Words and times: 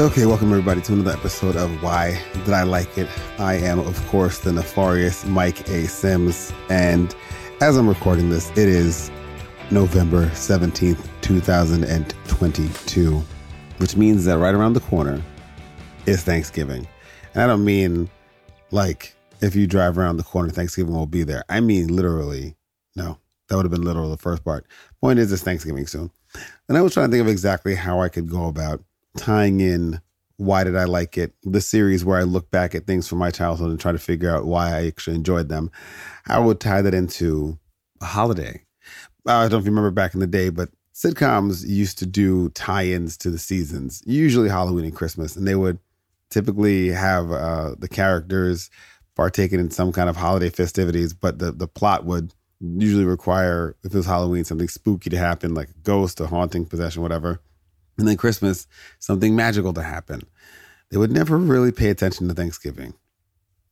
Okay, 0.00 0.24
welcome 0.24 0.48
everybody 0.48 0.80
to 0.80 0.94
another 0.94 1.10
episode 1.10 1.56
of 1.56 1.82
Why 1.82 2.18
Did 2.46 2.54
I 2.54 2.62
Like 2.62 2.96
It? 2.96 3.06
I 3.38 3.56
am, 3.56 3.80
of 3.80 4.06
course, 4.06 4.38
the 4.38 4.50
nefarious 4.50 5.26
Mike 5.26 5.68
A. 5.68 5.86
Sims, 5.86 6.54
and 6.70 7.14
as 7.60 7.76
I'm 7.76 7.86
recording 7.86 8.30
this, 8.30 8.48
it 8.52 8.60
is 8.60 9.10
November 9.70 10.28
17th, 10.28 11.06
2022, 11.20 13.22
which 13.76 13.94
means 13.94 14.24
that 14.24 14.38
right 14.38 14.54
around 14.54 14.72
the 14.72 14.80
corner 14.80 15.22
is 16.06 16.22
Thanksgiving. 16.22 16.88
And 17.34 17.42
I 17.42 17.46
don't 17.46 17.66
mean 17.66 18.08
like 18.70 19.14
if 19.42 19.54
you 19.54 19.66
drive 19.66 19.98
around 19.98 20.16
the 20.16 20.22
corner, 20.22 20.48
Thanksgiving 20.48 20.94
will 20.94 21.04
be 21.04 21.24
there. 21.24 21.44
I 21.50 21.60
mean 21.60 21.88
literally, 21.88 22.56
no, 22.96 23.18
that 23.48 23.56
would 23.56 23.66
have 23.66 23.72
been 23.72 23.82
literal 23.82 24.08
the 24.08 24.16
first 24.16 24.44
part. 24.44 24.64
Point 25.02 25.18
is, 25.18 25.30
it's 25.30 25.42
Thanksgiving 25.42 25.86
soon. 25.86 26.10
And 26.70 26.78
I 26.78 26.80
was 26.80 26.94
trying 26.94 27.10
to 27.10 27.12
think 27.12 27.20
of 27.20 27.28
exactly 27.28 27.74
how 27.74 28.00
I 28.00 28.08
could 28.08 28.30
go 28.30 28.46
about 28.46 28.82
tying 29.16 29.60
in 29.60 30.00
why 30.40 30.64
did 30.64 30.74
I 30.74 30.84
like 30.84 31.18
it, 31.18 31.34
the 31.42 31.60
series 31.60 32.02
where 32.02 32.18
I 32.18 32.22
look 32.22 32.50
back 32.50 32.74
at 32.74 32.86
things 32.86 33.06
from 33.06 33.18
my 33.18 33.30
childhood 33.30 33.70
and 33.70 33.78
try 33.78 33.92
to 33.92 33.98
figure 33.98 34.34
out 34.34 34.46
why 34.46 34.74
I 34.74 34.86
actually 34.86 35.16
enjoyed 35.16 35.50
them. 35.50 35.70
I 36.26 36.38
would 36.38 36.60
tie 36.60 36.80
that 36.80 36.94
into 36.94 37.58
a 38.00 38.06
holiday. 38.06 38.62
I 39.26 39.48
don't 39.48 39.64
remember 39.64 39.90
back 39.90 40.14
in 40.14 40.20
the 40.20 40.26
day, 40.26 40.48
but 40.48 40.70
sitcoms 40.94 41.68
used 41.68 41.98
to 41.98 42.06
do 42.06 42.48
tie-ins 42.50 43.18
to 43.18 43.30
the 43.30 43.38
seasons, 43.38 44.02
usually 44.06 44.48
Halloween 44.48 44.86
and 44.86 44.96
Christmas, 44.96 45.36
and 45.36 45.46
they 45.46 45.56
would 45.56 45.78
typically 46.30 46.88
have 46.88 47.30
uh, 47.30 47.74
the 47.78 47.88
characters 47.88 48.70
partaking 49.16 49.60
in 49.60 49.70
some 49.70 49.92
kind 49.92 50.08
of 50.08 50.16
holiday 50.16 50.48
festivities, 50.48 51.12
but 51.12 51.38
the 51.38 51.52
the 51.52 51.68
plot 51.68 52.06
would 52.06 52.32
usually 52.60 53.04
require, 53.04 53.76
if 53.84 53.92
it 53.92 53.96
was 53.96 54.06
Halloween, 54.06 54.44
something 54.44 54.68
spooky 54.68 55.10
to 55.10 55.18
happen, 55.18 55.52
like 55.52 55.68
a 55.68 55.78
ghost, 55.82 56.18
a 56.20 56.26
haunting, 56.26 56.64
possession, 56.64 57.02
whatever 57.02 57.40
and 58.00 58.08
then 58.08 58.16
Christmas, 58.16 58.66
something 58.98 59.36
magical 59.36 59.72
to 59.74 59.82
happen. 59.82 60.22
They 60.90 60.96
would 60.96 61.12
never 61.12 61.36
really 61.36 61.70
pay 61.70 61.90
attention 61.90 62.26
to 62.28 62.34
Thanksgiving. 62.34 62.94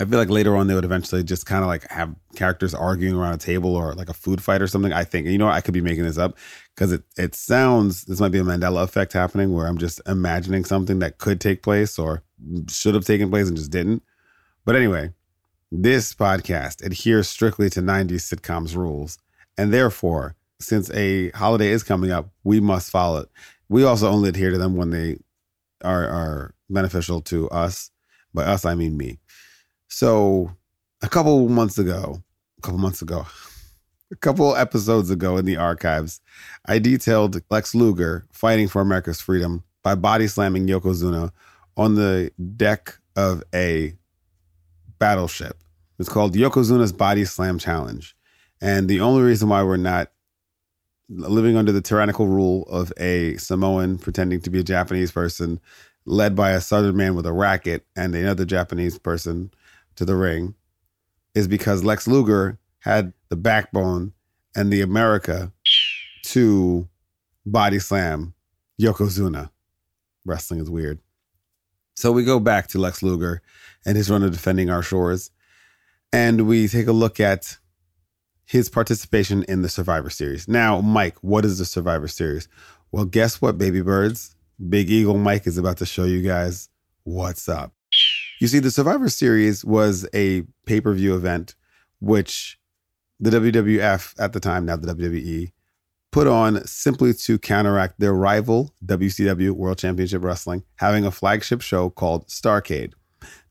I 0.00 0.04
feel 0.04 0.18
like 0.18 0.30
later 0.30 0.54
on 0.56 0.68
they 0.68 0.74
would 0.74 0.84
eventually 0.84 1.24
just 1.24 1.44
kind 1.44 1.64
of 1.64 1.66
like 1.66 1.90
have 1.90 2.14
characters 2.36 2.72
arguing 2.72 3.16
around 3.16 3.34
a 3.34 3.38
table 3.38 3.74
or 3.74 3.94
like 3.94 4.08
a 4.08 4.14
food 4.14 4.40
fight 4.40 4.62
or 4.62 4.68
something. 4.68 4.92
I 4.92 5.02
think, 5.02 5.26
you 5.26 5.38
know, 5.38 5.48
I 5.48 5.60
could 5.60 5.74
be 5.74 5.80
making 5.80 6.04
this 6.04 6.18
up 6.18 6.38
because 6.74 6.92
it 6.92 7.02
it 7.16 7.34
sounds 7.34 8.04
this 8.04 8.20
might 8.20 8.30
be 8.30 8.38
a 8.38 8.44
Mandela 8.44 8.84
effect 8.84 9.12
happening 9.12 9.52
where 9.52 9.66
I'm 9.66 9.78
just 9.78 10.00
imagining 10.06 10.64
something 10.64 11.00
that 11.00 11.18
could 11.18 11.40
take 11.40 11.64
place 11.64 11.98
or 11.98 12.22
should 12.68 12.94
have 12.94 13.04
taken 13.04 13.28
place 13.28 13.48
and 13.48 13.56
just 13.56 13.72
didn't. 13.72 14.04
But 14.64 14.76
anyway, 14.76 15.14
this 15.72 16.14
podcast 16.14 16.84
adheres 16.86 17.28
strictly 17.28 17.68
to 17.70 17.80
90s 17.80 18.32
sitcoms 18.32 18.76
rules, 18.76 19.18
and 19.56 19.74
therefore, 19.74 20.36
since 20.60 20.90
a 20.92 21.30
holiday 21.30 21.70
is 21.70 21.82
coming 21.82 22.12
up, 22.12 22.30
we 22.44 22.60
must 22.60 22.90
follow 22.90 23.22
it. 23.22 23.28
We 23.69 23.84
also 23.84 24.08
only 24.08 24.28
adhere 24.30 24.50
to 24.50 24.58
them 24.58 24.77
when 24.77 24.91
they 24.91 25.19
are 25.83 26.06
are 26.06 26.55
beneficial 26.70 27.20
to 27.22 27.48
us. 27.50 27.91
By 28.34 28.44
us, 28.44 28.64
I 28.64 28.74
mean 28.74 28.97
me. 28.97 29.19
So, 29.88 30.52
a 31.02 31.08
couple 31.08 31.48
months 31.48 31.78
ago, 31.78 32.22
a 32.58 32.61
couple 32.62 32.78
months 32.78 33.00
ago, 33.02 33.27
a 34.12 34.16
couple 34.16 34.55
episodes 34.55 35.11
ago 35.11 35.36
in 35.36 35.44
the 35.44 35.56
archives, 35.56 36.20
I 36.66 36.78
detailed 36.78 37.41
Lex 37.50 37.74
Luger 37.74 38.27
fighting 38.33 38.69
for 38.69 38.83
America's 38.83 39.20
freedom 39.20 39.64
by 39.83 39.94
body 39.94 40.27
slamming 40.27 40.66
Yokozuna 40.66 41.30
on 41.77 41.94
the 41.94 42.30
deck 42.56 42.98
of 43.16 43.42
a 43.55 43.94
battleship. 44.98 45.56
It's 45.98 46.08
called 46.08 46.34
Yokozuna's 46.34 46.92
Body 46.92 47.24
Slam 47.24 47.58
Challenge. 47.58 48.14
And 48.61 48.89
the 48.89 49.00
only 49.00 49.23
reason 49.23 49.48
why 49.48 49.62
we're 49.62 49.77
not 49.77 50.11
living 51.08 51.57
under 51.57 51.73
the 51.73 51.80
tyrannical 51.80 52.27
rule 52.27 52.64
of 52.64 52.92
a 52.98 53.36
Samoan 53.36 53.98
pretending 53.98 54.41
to 54.42 54.51
be 54.51 54.61
a 54.61 54.64
Japanese 54.64 55.11
person, 55.11 55.61
led 56.05 56.35
by 56.35 56.51
a 56.51 56.61
Southern 56.61 56.96
man 56.96 57.14
with 57.14 57.27
a 57.27 57.33
racket 57.33 57.86
and 57.96 58.14
another 58.14 58.45
Japanese 58.45 58.98
person 58.98 59.51
to 59.97 60.05
the 60.05 60.17
ring, 60.17 60.55
is 61.35 61.48
because 61.48 61.85
Lex 61.85 62.07
Luger 62.07 62.58
had 62.80 63.13
the 63.29 63.36
backbone 63.36 64.13
and 64.55 64.73
the 64.73 64.80
America 64.80 65.52
to 66.24 66.89
body 67.47 67.79
slam 67.79 68.35
Yokozuna. 68.80 69.51
Wrestling 70.24 70.61
is 70.61 70.70
weird. 70.70 70.98
So 71.95 72.13
we 72.13 72.23
go 72.23 72.39
back 72.39 72.68
to 72.68 72.79
Lex 72.79 73.02
Luger 73.02 73.42
and 73.85 73.97
his 73.97 74.11
run 74.11 74.23
of 74.23 74.30
defending 74.30 74.70
our 74.70 74.83
shores. 74.83 75.30
And 76.13 76.47
we 76.47 76.68
take 76.68 76.86
a 76.86 76.92
look 76.92 77.18
at 77.18 77.58
his 78.48 78.70
participation 78.70 79.45
in 79.45 79.61
the 79.61 79.69
Survivor 79.69 80.09
Series. 80.09 80.48
Now, 80.48 80.81
Mike, 80.81 81.17
what 81.20 81.45
is 81.45 81.59
the 81.59 81.67
Survivor 81.67 82.09
Series? 82.09 82.48
Well, 82.91 83.05
guess 83.05 83.42
what, 83.42 83.59
baby 83.59 83.83
birds? 83.83 84.35
Big 84.70 84.91
Eagle 84.91 85.19
Mike 85.19 85.47
is 85.47 85.59
about 85.59 85.77
to 85.77 85.86
show 85.86 86.05
you 86.05 86.23
guys 86.23 86.70
what's 87.05 87.47
up. 87.47 87.75
You 88.41 88.48
see, 88.48 88.59
the 88.59 88.70
Survivor 88.70 89.11
Series 89.11 89.67
was 89.67 90.09
a 90.14 90.45
pay 90.64 90.81
per 90.81 90.95
view 90.95 91.14
event, 91.14 91.57
which 92.01 92.59
the 93.20 93.29
WWF 93.29 94.14
at 94.19 94.33
the 94.33 94.41
time, 94.41 94.65
now 94.65 94.77
the 94.77 94.95
WWE, 94.95 95.53
put 96.11 96.27
on 96.27 96.67
simply 96.67 97.13
to 97.13 97.39
counteract 97.39 98.01
their 98.01 98.15
rival, 98.15 98.75
WCW 98.86 99.51
World 99.51 99.77
Championship 99.77 100.25
Wrestling, 100.25 100.65
having 100.77 101.05
a 101.05 101.11
flagship 101.11 101.61
show 101.61 101.91
called 101.91 102.29
Starcade. 102.29 102.95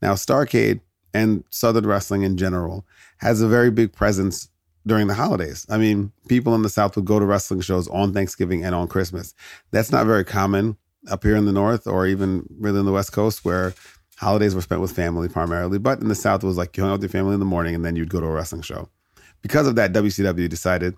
Now, 0.02 0.14
Starcade 0.14 0.80
and 1.14 1.44
Southern 1.52 1.86
Wrestling 1.86 2.24
in 2.24 2.36
general 2.36 2.84
has 3.18 3.42
a 3.42 3.48
very 3.48 3.70
big 3.70 3.94
presence 3.94 4.50
during 4.88 5.08
the 5.08 5.14
holidays. 5.14 5.66
I 5.70 5.78
mean, 5.78 6.12
people 6.28 6.56
in 6.56 6.62
the 6.62 6.70
South 6.70 6.96
would 6.96 7.06
go 7.06 7.20
to 7.20 7.26
wrestling 7.26 7.62
shows 7.62 7.88
on 7.90 8.14
Thanksgiving 8.14 8.64
and 8.64 8.74
on 8.74 8.88
Christmas. 8.88 9.34
That's 9.72 9.92
not 9.92 10.06
very 10.06 10.24
common 10.24 10.78
up 11.10 11.24
here 11.24 11.36
in 11.36 11.46
the 11.46 11.52
North 11.52 11.88
or 11.88 12.08
even 12.08 12.46
really 12.60 12.80
in 12.80 12.86
the 12.86 12.92
West 12.92 13.12
Coast 13.12 13.46
where 13.46 13.74
holidays 14.18 14.56
were 14.56 14.62
spent 14.62 14.82
with 14.82 14.96
family 14.96 15.30
primarily. 15.30 15.78
But 15.78 16.00
in 16.00 16.08
the 16.08 16.16
South, 16.16 16.44
it 16.44 16.48
was 16.48 16.58
like 16.58 16.76
you 16.76 16.84
hung 16.84 16.92
out 16.92 16.96
with 16.96 17.04
your 17.04 17.10
family 17.10 17.34
in 17.34 17.40
the 17.40 17.46
morning 17.46 17.76
and 17.76 17.86
then 17.86 17.96
you'd 17.96 18.10
go 18.10 18.20
to 18.20 18.26
a 18.26 18.32
wrestling 18.32 18.62
show. 18.62 18.90
Because 19.42 19.68
of 19.68 19.76
that, 19.76 19.94
WCW 19.94 20.50
decided 20.50 20.96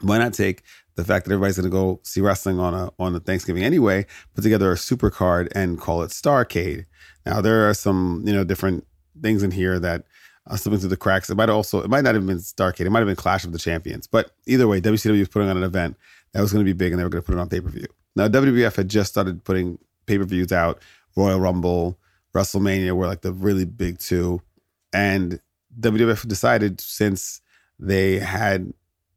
why 0.00 0.18
not 0.18 0.34
take 0.34 0.62
the 0.96 1.04
fact 1.04 1.24
that 1.24 1.32
everybody's 1.32 1.56
going 1.56 1.64
to 1.64 1.70
go 1.70 2.00
see 2.02 2.20
wrestling 2.20 2.58
on 2.58 2.74
a 2.74 2.90
on 2.98 3.14
a 3.14 3.20
Thanksgiving 3.20 3.62
anyway, 3.62 4.06
put 4.34 4.42
together 4.42 4.72
a 4.72 4.76
super 4.76 5.10
card 5.10 5.50
and 5.54 5.80
call 5.80 6.02
it 6.02 6.10
Starcade. 6.10 6.86
Now 7.24 7.40
there 7.40 7.68
are 7.68 7.74
some 7.74 8.22
you 8.26 8.32
know 8.32 8.44
different 8.44 8.86
things 9.20 9.42
in 9.42 9.52
here 9.52 9.78
that 9.78 10.04
uh, 10.46 10.56
slipping 10.56 10.80
through 10.80 10.88
the 10.88 10.96
cracks. 10.96 11.30
It 11.30 11.36
might 11.36 11.48
also, 11.48 11.82
it 11.82 11.90
might 11.90 12.04
not 12.04 12.14
have 12.14 12.26
been 12.26 12.38
Starcade. 12.38 12.86
It 12.86 12.90
might 12.90 13.00
have 13.00 13.06
been 13.06 13.16
Clash 13.16 13.44
of 13.44 13.52
the 13.52 13.58
Champions. 13.58 14.06
But 14.06 14.32
either 14.46 14.66
way, 14.66 14.80
WCW 14.80 15.18
was 15.18 15.28
putting 15.28 15.48
on 15.48 15.56
an 15.56 15.62
event 15.62 15.96
that 16.32 16.40
was 16.40 16.52
going 16.52 16.64
to 16.64 16.68
be 16.68 16.76
big 16.76 16.92
and 16.92 16.98
they 16.98 17.04
were 17.04 17.10
going 17.10 17.22
to 17.22 17.26
put 17.26 17.36
it 17.36 17.40
on 17.40 17.48
pay 17.48 17.60
per 17.60 17.68
view. 17.68 17.86
Now, 18.16 18.28
WWF 18.28 18.76
had 18.76 18.88
just 18.88 19.10
started 19.10 19.44
putting 19.44 19.78
pay 20.06 20.18
per 20.18 20.24
views 20.24 20.52
out. 20.52 20.82
Royal 21.16 21.40
Rumble, 21.40 21.98
WrestleMania 22.34 22.92
were 22.92 23.06
like 23.06 23.20
the 23.20 23.32
really 23.32 23.64
big 23.64 23.98
two. 23.98 24.40
And 24.92 25.40
WWF 25.78 26.26
decided 26.26 26.80
since 26.80 27.40
they 27.78 28.18
had 28.18 28.72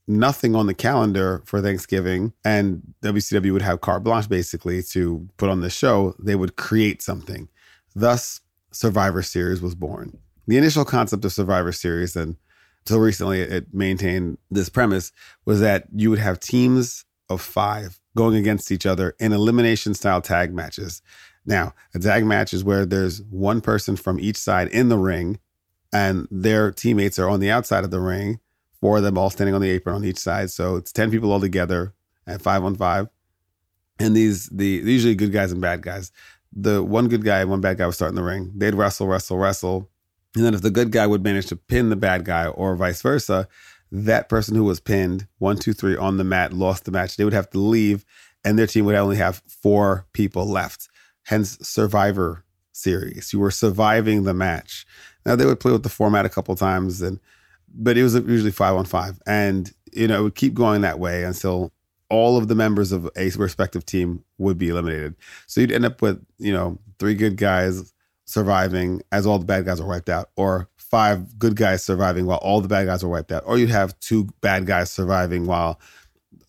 nothing 0.07 0.55
on 0.55 0.67
the 0.67 0.73
calendar 0.73 1.41
for 1.45 1.61
Thanksgiving 1.61 2.33
and 2.43 2.93
WCW 3.01 3.51
would 3.51 3.61
have 3.61 3.81
carte 3.81 4.03
blanche 4.03 4.29
basically 4.29 4.83
to 4.83 5.27
put 5.37 5.49
on 5.49 5.61
the 5.61 5.69
show, 5.69 6.13
they 6.19 6.35
would 6.35 6.55
create 6.55 7.01
something. 7.01 7.49
Thus, 7.95 8.41
Survivor 8.71 9.21
Series 9.21 9.61
was 9.61 9.73
born. 9.73 10.19
The 10.47 10.57
initial 10.57 10.85
concept 10.85 11.25
of 11.25 11.33
Survivor 11.33 11.71
Series, 11.71 12.15
and 12.15 12.35
until 12.85 12.99
recently 12.99 13.41
it 13.41 13.73
maintained 13.73 14.37
this 14.51 14.69
premise, 14.69 15.11
was 15.45 15.59
that 15.59 15.87
you 15.95 16.09
would 16.09 16.19
have 16.19 16.39
teams 16.39 17.05
of 17.29 17.41
five 17.41 17.99
going 18.15 18.35
against 18.35 18.71
each 18.71 18.85
other 18.85 19.15
in 19.19 19.33
elimination 19.33 19.93
style 19.93 20.21
tag 20.21 20.53
matches. 20.53 21.01
Now, 21.45 21.73
a 21.93 21.99
tag 21.99 22.25
match 22.25 22.53
is 22.53 22.63
where 22.63 22.85
there's 22.85 23.21
one 23.23 23.61
person 23.61 23.95
from 23.95 24.19
each 24.19 24.37
side 24.37 24.67
in 24.69 24.89
the 24.89 24.97
ring, 24.97 25.39
and 25.91 26.27
their 26.29 26.71
teammates 26.71 27.17
are 27.17 27.29
on 27.29 27.39
the 27.39 27.49
outside 27.49 27.83
of 27.83 27.91
the 27.91 27.99
ring, 27.99 28.39
four 28.81 28.97
of 28.97 29.03
them 29.03 29.17
all 29.17 29.29
standing 29.29 29.55
on 29.55 29.61
the 29.61 29.69
apron 29.69 29.95
on 29.95 30.05
each 30.05 30.17
side. 30.17 30.51
So 30.51 30.75
it's 30.75 30.91
10 30.91 31.09
people 31.11 31.31
all 31.31 31.39
together 31.39 31.93
at 32.27 32.41
five 32.41 32.63
on 32.63 32.75
five. 32.75 33.07
And 33.99 34.15
these, 34.15 34.47
the 34.49 34.65
usually 34.65 35.15
good 35.15 35.31
guys 35.31 35.51
and 35.51 35.61
bad 35.61 35.81
guys. 35.81 36.11
The 36.53 36.83
one 36.83 37.07
good 37.07 37.23
guy 37.23 37.41
and 37.41 37.49
one 37.49 37.61
bad 37.61 37.77
guy 37.77 37.85
would 37.85 37.95
start 37.95 38.09
in 38.09 38.15
the 38.15 38.23
ring. 38.23 38.51
They'd 38.55 38.75
wrestle, 38.75 39.07
wrestle, 39.07 39.37
wrestle 39.37 39.89
and 40.35 40.43
then 40.43 40.53
if 40.53 40.61
the 40.61 40.71
good 40.71 40.91
guy 40.91 41.07
would 41.07 41.23
manage 41.23 41.47
to 41.47 41.55
pin 41.55 41.89
the 41.89 41.95
bad 41.95 42.25
guy 42.25 42.47
or 42.47 42.75
vice 42.75 43.01
versa, 43.01 43.47
that 43.91 44.29
person 44.29 44.55
who 44.55 44.63
was 44.63 44.79
pinned, 44.79 45.27
one, 45.37 45.57
two, 45.57 45.73
three, 45.73 45.95
on 45.95 46.17
the 46.17 46.23
mat, 46.23 46.53
lost 46.53 46.85
the 46.85 46.91
match. 46.91 47.15
They 47.15 47.23
would 47.23 47.33
have 47.33 47.49
to 47.51 47.59
leave, 47.59 48.05
and 48.43 48.59
their 48.59 48.67
team 48.67 48.85
would 48.85 48.95
only 48.95 49.17
have 49.17 49.41
four 49.47 50.05
people 50.13 50.45
left. 50.45 50.89
Hence, 51.23 51.57
Survivor 51.61 52.43
Series. 52.71 53.31
You 53.31 53.39
were 53.39 53.51
surviving 53.51 54.23
the 54.23 54.33
match. 54.33 54.85
Now 55.25 55.35
they 55.35 55.45
would 55.45 55.59
play 55.59 55.71
with 55.71 55.83
the 55.83 55.89
format 55.89 56.25
a 56.25 56.29
couple 56.29 56.55
times, 56.55 57.01
and 57.01 57.19
but 57.73 57.97
it 57.97 58.03
was 58.03 58.15
usually 58.15 58.51
five 58.51 58.75
on 58.75 58.85
five, 58.85 59.19
and 59.25 59.71
you 59.93 60.07
know 60.07 60.19
it 60.19 60.23
would 60.23 60.35
keep 60.35 60.53
going 60.53 60.81
that 60.81 60.99
way 60.99 61.23
until 61.23 61.71
all 62.09 62.37
of 62.37 62.47
the 62.47 62.55
members 62.55 62.91
of 62.91 63.09
a 63.15 63.29
respective 63.31 63.85
team 63.85 64.23
would 64.37 64.57
be 64.57 64.69
eliminated. 64.69 65.15
So 65.47 65.61
you'd 65.61 65.71
end 65.71 65.85
up 65.85 66.01
with 66.01 66.23
you 66.37 66.53
know 66.53 66.77
three 66.99 67.15
good 67.15 67.37
guys 67.37 67.93
surviving 68.25 69.01
as 69.11 69.25
all 69.25 69.39
the 69.39 69.45
bad 69.45 69.65
guys 69.65 69.79
are 69.79 69.87
wiped 69.87 70.09
out, 70.09 70.29
or 70.35 70.67
five 70.77 71.37
good 71.39 71.55
guys 71.55 71.83
surviving 71.83 72.25
while 72.25 72.37
all 72.39 72.61
the 72.61 72.67
bad 72.67 72.85
guys 72.85 73.03
are 73.03 73.07
wiped 73.07 73.31
out, 73.31 73.43
or 73.45 73.57
you'd 73.57 73.69
have 73.69 73.99
two 73.99 74.29
bad 74.41 74.65
guys 74.65 74.91
surviving 74.91 75.45
while 75.45 75.79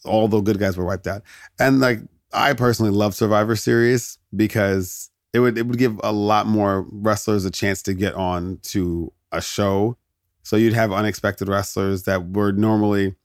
all 0.05 0.29
the 0.29 0.41
good 0.41 0.59
guys 0.59 0.77
were 0.77 0.85
wiped 0.85 1.07
out. 1.07 1.23
And 1.59 1.81
like, 1.81 2.01
I 2.33 2.53
personally 2.53 2.93
love 2.93 3.15
Survivor 3.15 3.57
Series 3.57 4.19
because 4.35 5.11
it 5.33 5.41
would 5.41 5.59
it 5.59 5.67
would 5.67 5.79
give 5.79 6.01
a 6.03 6.13
lot 6.13 6.47
more 6.47 6.87
wrestlers 6.91 7.45
a 7.45 7.51
chance 7.51 7.83
to 7.83 7.95
get 7.95 8.15
on 8.15 8.59
to 8.63 9.13
a 9.33 9.41
show. 9.41 9.97
So 10.43 10.57
you'd 10.57 10.75
have 10.75 10.93
unexpected 10.93 11.49
wrestlers 11.49 12.05
that 12.05 12.31
were 12.31 12.53
normally 12.53 13.17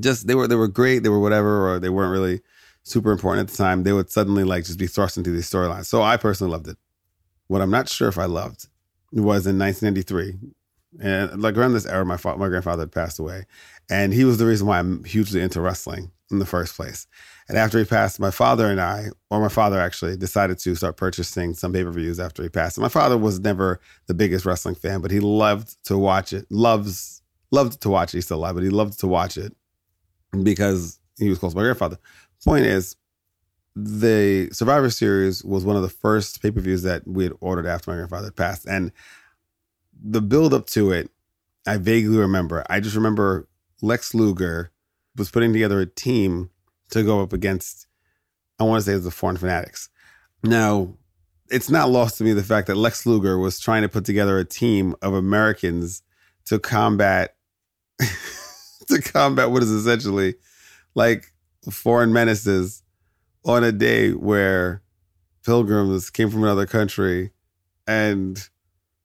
just 0.00 0.26
they 0.26 0.34
were 0.34 0.48
they 0.48 0.56
were 0.56 0.68
great, 0.68 1.02
they 1.02 1.08
were 1.08 1.20
whatever, 1.20 1.70
or 1.70 1.78
they 1.78 1.88
weren't 1.88 2.12
really 2.12 2.40
super 2.82 3.10
important 3.10 3.48
at 3.48 3.52
the 3.52 3.56
time. 3.56 3.82
They 3.82 3.92
would 3.92 4.10
suddenly 4.10 4.44
like 4.44 4.64
just 4.64 4.78
be 4.78 4.86
thrust 4.86 5.16
into 5.16 5.30
these 5.30 5.50
storylines. 5.50 5.86
So 5.86 6.02
I 6.02 6.16
personally 6.16 6.52
loved 6.52 6.68
it. 6.68 6.76
What 7.48 7.62
I'm 7.62 7.70
not 7.70 7.88
sure 7.88 8.08
if 8.08 8.18
I 8.18 8.24
loved 8.24 8.68
was 9.12 9.46
in 9.46 9.58
1993, 9.58 10.34
and 11.00 11.42
like 11.42 11.56
around 11.56 11.74
this 11.74 11.86
era, 11.86 12.04
my 12.04 12.16
fa- 12.16 12.36
my 12.36 12.48
grandfather 12.48 12.82
had 12.82 12.92
passed 12.92 13.18
away, 13.18 13.44
and 13.90 14.12
he 14.12 14.24
was 14.24 14.38
the 14.38 14.46
reason 14.46 14.66
why 14.66 14.78
I'm 14.78 15.04
hugely 15.04 15.40
into 15.40 15.60
wrestling 15.60 16.10
in 16.30 16.38
the 16.38 16.46
first 16.46 16.74
place. 16.74 17.06
And 17.48 17.56
after 17.56 17.78
he 17.78 17.84
passed, 17.84 18.18
my 18.18 18.30
father 18.30 18.66
and 18.66 18.80
I, 18.80 19.10
or 19.30 19.40
my 19.40 19.48
father 19.48 19.80
actually, 19.80 20.16
decided 20.16 20.58
to 20.58 20.74
start 20.74 20.96
purchasing 20.96 21.54
some 21.54 21.72
pay 21.72 21.84
per 21.84 21.92
views 21.92 22.18
after 22.18 22.42
he 22.42 22.48
passed. 22.48 22.76
And 22.76 22.82
my 22.82 22.88
father 22.88 23.16
was 23.16 23.38
never 23.38 23.80
the 24.06 24.14
biggest 24.14 24.44
wrestling 24.44 24.74
fan, 24.74 25.00
but 25.00 25.10
he 25.10 25.20
loved 25.20 25.76
to 25.84 25.96
watch 25.96 26.32
it. 26.32 26.46
Loves 26.50 27.22
loved 27.52 27.80
to 27.82 27.88
watch 27.88 28.12
it. 28.12 28.18
He's 28.18 28.24
still 28.24 28.38
alive, 28.38 28.54
but 28.54 28.64
he 28.64 28.70
loved 28.70 28.98
to 29.00 29.06
watch 29.06 29.36
it 29.36 29.54
because 30.42 30.98
he 31.18 31.28
was 31.28 31.38
close 31.38 31.52
to 31.52 31.56
my 31.56 31.62
grandfather. 31.62 31.98
Point 32.44 32.66
is, 32.66 32.96
the 33.78 34.48
Survivor 34.52 34.88
Series 34.88 35.44
was 35.44 35.64
one 35.64 35.76
of 35.76 35.82
the 35.82 35.90
first 35.90 36.40
pay 36.40 36.50
per 36.50 36.60
views 36.60 36.82
that 36.82 37.06
we 37.06 37.24
had 37.24 37.34
ordered 37.40 37.66
after 37.66 37.90
my 37.90 37.96
grandfather 37.96 38.30
passed, 38.30 38.66
and 38.66 38.90
the 40.02 40.22
build 40.22 40.54
up 40.54 40.66
to 40.68 40.92
it, 40.92 41.10
I 41.66 41.76
vaguely 41.76 42.16
remember. 42.16 42.64
I 42.70 42.80
just 42.80 42.96
remember 42.96 43.46
Lex 43.82 44.14
Luger 44.14 44.72
was 45.16 45.30
putting 45.30 45.52
together 45.52 45.78
a 45.80 45.86
team 45.86 46.48
to 46.90 47.02
go 47.02 47.20
up 47.20 47.34
against, 47.34 47.86
I 48.58 48.64
want 48.64 48.82
to 48.82 48.90
say 48.90 48.96
the 48.96 49.10
Foreign 49.10 49.36
Fanatics. 49.36 49.90
Now, 50.42 50.94
it's 51.50 51.70
not 51.70 51.90
lost 51.90 52.18
to 52.18 52.24
me 52.24 52.32
the 52.32 52.42
fact 52.42 52.68
that 52.68 52.76
Lex 52.76 53.04
Luger 53.04 53.38
was 53.38 53.60
trying 53.60 53.82
to 53.82 53.88
put 53.88 54.04
together 54.06 54.38
a 54.38 54.44
team 54.44 54.94
of 55.02 55.12
Americans 55.12 56.02
to 56.46 56.58
combat 56.58 57.34
to 58.88 59.02
combat 59.02 59.50
what 59.50 59.62
is 59.62 59.70
essentially 59.70 60.34
like 60.94 61.32
foreign 61.70 62.12
menaces 62.12 62.82
on 63.46 63.64
a 63.64 63.72
day 63.72 64.10
where 64.10 64.82
pilgrims 65.44 66.10
came 66.10 66.30
from 66.30 66.42
another 66.42 66.66
country 66.66 67.30
and 67.86 68.48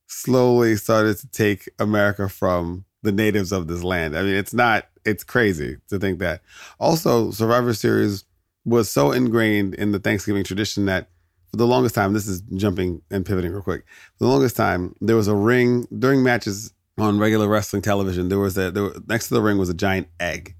slowly 0.07 0.75
started 0.75 1.17
to 1.17 1.27
take 1.27 1.69
America 1.79 2.27
from 2.27 2.83
the 3.03 3.11
natives 3.11 3.51
of 3.51 3.67
this 3.67 3.83
land. 3.83 4.17
I 4.17 4.23
mean, 4.23 4.35
it's 4.35 4.53
not, 4.53 4.87
it's 5.05 5.23
crazy 5.23 5.77
to 5.89 5.99
think 5.99 6.19
that. 6.19 6.41
Also, 6.79 7.31
Survivor 7.31 7.73
Series 7.73 8.25
was 8.65 8.89
so 8.89 9.11
ingrained 9.11 9.75
in 9.75 9.91
the 9.91 9.99
Thanksgiving 9.99 10.43
tradition 10.43 10.85
that 10.85 11.07
for 11.51 11.57
the 11.57 11.67
longest 11.67 11.95
time, 11.95 12.13
this 12.13 12.27
is 12.27 12.41
jumping 12.55 13.01
and 13.11 13.25
pivoting 13.25 13.51
real 13.51 13.61
quick. 13.61 13.85
For 14.17 14.25
the 14.25 14.29
longest 14.29 14.55
time, 14.55 14.95
there 15.01 15.15
was 15.15 15.27
a 15.27 15.35
ring 15.35 15.87
during 15.97 16.23
matches 16.23 16.73
on 16.97 17.19
regular 17.19 17.47
wrestling 17.47 17.81
television. 17.81 18.29
There 18.29 18.39
was 18.39 18.57
a, 18.57 18.71
there, 18.71 18.91
next 19.07 19.27
to 19.27 19.33
the 19.33 19.41
ring 19.41 19.57
was 19.57 19.69
a 19.69 19.73
giant 19.73 20.07
egg. 20.19 20.55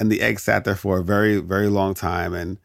And 0.00 0.10
the 0.10 0.20
egg 0.20 0.40
sat 0.40 0.64
there 0.64 0.74
for 0.74 0.98
a 0.98 1.04
very, 1.04 1.38
very 1.38 1.68
long 1.68 1.94
time. 1.94 2.34
And 2.34 2.58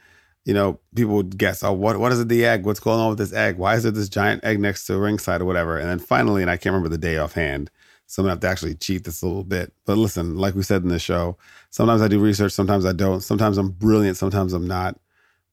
you 0.47 0.53
know, 0.53 0.79
people 0.95 1.15
would 1.15 1.37
guess, 1.37 1.61
oh, 1.61 1.73
what 1.73 1.99
what 1.99 2.13
is 2.13 2.21
it, 2.21 2.29
the 2.29 2.45
egg? 2.45 2.65
What's 2.65 2.79
going 2.79 3.01
on 3.01 3.09
with 3.09 3.17
this 3.17 3.33
egg? 3.33 3.57
Why 3.57 3.75
is 3.75 3.83
there 3.83 3.91
this 3.91 4.07
giant 4.07 4.45
egg 4.45 4.61
next 4.61 4.85
to 4.85 4.93
a 4.93 4.97
ringside 4.97 5.41
or 5.41 5.45
whatever? 5.45 5.77
And 5.77 5.89
then 5.89 5.99
finally, 5.99 6.41
and 6.41 6.49
I 6.49 6.55
can't 6.55 6.71
remember 6.71 6.87
the 6.87 6.97
day 6.97 7.17
offhand, 7.17 7.69
so 8.05 8.21
I'm 8.21 8.23
gonna 8.23 8.31
have 8.31 8.39
to 8.39 8.47
actually 8.47 8.75
cheat 8.75 9.03
this 9.03 9.21
a 9.21 9.27
little 9.27 9.43
bit. 9.43 9.73
But 9.85 9.97
listen, 9.97 10.37
like 10.37 10.55
we 10.55 10.63
said 10.63 10.83
in 10.83 10.87
the 10.87 10.99
show, 10.99 11.37
sometimes 11.69 12.01
I 12.01 12.07
do 12.07 12.21
research, 12.21 12.53
sometimes 12.53 12.85
I 12.85 12.93
don't. 12.93 13.19
Sometimes 13.19 13.57
I'm 13.57 13.71
brilliant, 13.71 14.15
sometimes 14.15 14.53
I'm 14.53 14.65
not. 14.65 14.97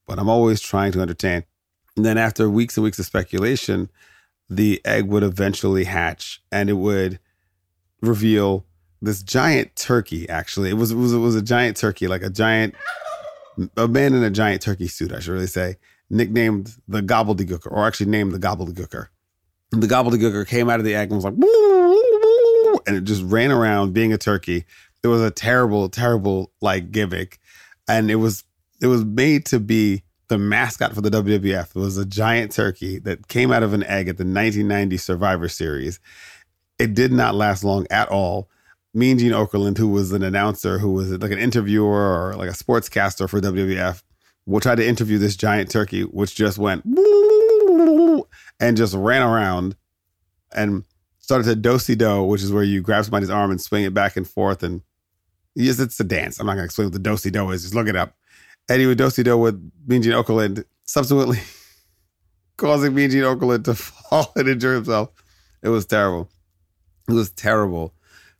But 0.07 0.21
I'm 0.21 0.29
always 0.29 0.61
trying 0.61 0.93
to 0.93 1.01
entertain. 1.01 1.43
And 1.97 2.07
then 2.07 2.17
after 2.17 2.49
weeks 2.49 2.77
and 2.77 2.85
weeks 2.85 3.01
of 3.01 3.07
speculation, 3.07 3.91
the 4.49 4.81
egg 4.85 5.09
would 5.09 5.25
eventually 5.25 5.85
hatch 5.85 6.41
and 6.53 6.71
it 6.71 6.75
would 6.75 7.19
reveal 8.01 8.65
this 9.03 9.25
giant 9.25 9.75
turkey. 9.75 10.29
Actually, 10.29 10.71
it 10.71 10.75
was 10.75 10.93
it 10.93 10.97
was, 10.97 11.13
it 11.13 11.19
was 11.19 11.35
a 11.35 11.43
giant 11.43 11.77
turkey, 11.77 12.07
like 12.07 12.23
a 12.23 12.31
giant 12.31 12.77
a 13.77 13.89
man 13.89 14.15
in 14.15 14.23
a 14.23 14.31
giant 14.31 14.63
turkey 14.63 14.89
suit, 14.89 15.13
I 15.13 15.21
should 15.21 15.33
really 15.33 15.47
say, 15.47 15.77
nicknamed 16.11 16.77
the 16.89 17.03
Gobbledygooker, 17.03 17.71
or 17.71 17.87
actually 17.87 18.11
named 18.11 18.33
the 18.33 18.39
Gobbledygooker. 18.39 19.09
And 19.73 19.83
the 19.83 19.87
Gobbledygooker 19.87 20.47
came 20.47 20.69
out 20.69 20.79
of 20.79 20.85
the 20.85 20.95
egg 20.95 21.11
and 21.11 21.17
was 21.17 21.25
like, 21.25 21.35
and 22.87 22.97
it 22.97 23.05
just 23.05 23.23
ran 23.25 23.51
around 23.51 23.93
being 23.93 24.13
a 24.13 24.19
turkey. 24.19 24.65
It 25.03 25.09
was 25.09 25.23
a 25.23 25.31
terrible, 25.31 25.89
terrible 25.89 26.53
like 26.61 26.91
gimmick, 26.91 27.39
and 27.89 28.11
it 28.11 28.17
was 28.17 28.45
it 28.81 28.87
was 28.87 29.05
made 29.05 29.47
to 29.47 29.61
be 29.61 30.03
the 30.29 30.39
mascot 30.39 30.95
for 30.95 31.01
the 31.01 31.11
WWF. 31.11 31.71
It 31.71 31.75
was 31.75 31.99
a 31.99 32.07
giant 32.07 32.53
turkey 32.53 32.99
that 33.01 33.29
came 33.29 33.53
out 33.53 33.63
of 33.63 33.73
an 33.73 33.85
egg 33.85 34.09
at 34.09 34.17
the 34.17 34.25
1990 34.25 34.97
Survivor 34.97 35.49
Series. 35.49 36.01
It 36.79 36.95
did 36.95 37.13
not 37.13 37.35
last 37.35 37.65
long 37.65 37.87
at 37.91 38.09
all. 38.09 38.49
Mean 38.95 39.19
Gene 39.19 39.33
Okerlund, 39.33 39.77
who 39.77 39.89
was 39.89 40.13
an 40.13 40.23
announcer, 40.23 40.79
who 40.79 40.93
was 40.93 41.11
like 41.11 41.33
an 41.33 41.39
interviewer 41.39 42.31
or 42.31 42.37
like 42.37 42.49
a 42.49 42.53
sportscaster 42.53 43.29
for 43.29 43.41
WWF, 43.41 44.03
will 44.47 44.61
try 44.61 44.77
to 44.77 44.87
interview 44.87 45.19
this 45.19 45.37
giant 45.37 45.71
turkey, 45.71 46.03
which 46.03 46.37
just 46.37 46.59
went 46.59 46.85
and 48.61 48.77
just 48.77 48.95
ran 48.95 49.23
around 49.23 49.77
and 50.55 50.85
started 51.19 51.45
to 51.45 51.57
dosey 51.57 51.97
do, 51.97 52.23
which 52.23 52.43
is 52.43 52.53
where 52.53 52.63
you 52.63 52.81
grab 52.81 53.05
somebody's 53.05 53.31
arm 53.31 53.51
and 53.51 53.61
swing 53.61 53.85
it 53.85 53.95
back 53.95 54.17
and 54.17 54.29
forth. 54.29 54.63
And 54.63 54.83
yes, 55.57 55.81
it's 55.81 55.99
a 55.99 56.05
dance. 56.05 56.39
I'm 56.39 56.47
not 56.47 56.53
going 56.53 56.63
to 56.63 56.67
explain 56.67 56.87
what 56.87 56.93
the 56.93 56.99
dosey 57.01 57.31
do 57.33 57.51
is. 57.51 57.63
Just 57.63 57.75
look 57.75 57.89
it 57.89 57.97
up. 57.97 58.15
And 58.69 58.81
he 58.81 58.87
would 58.87 58.99
dosey 58.99 59.25
do 59.25 59.37
with 59.37 59.73
Mean 59.87 60.03
Gene 60.03 60.13
Okerlund, 60.13 60.65
subsequently 60.85 61.41
causing 62.57 62.95
Mean 62.95 63.11
Gene 63.11 63.23
Okerlund 63.23 63.65
to 63.65 63.75
fall 63.75 64.33
and 64.37 64.49
injure 64.49 64.75
himself. 64.75 65.11
It 65.63 65.71
was 65.71 65.85
terrible. 65.85 66.31
It 67.09 67.13
was 67.13 67.31
terrible. 67.31 67.93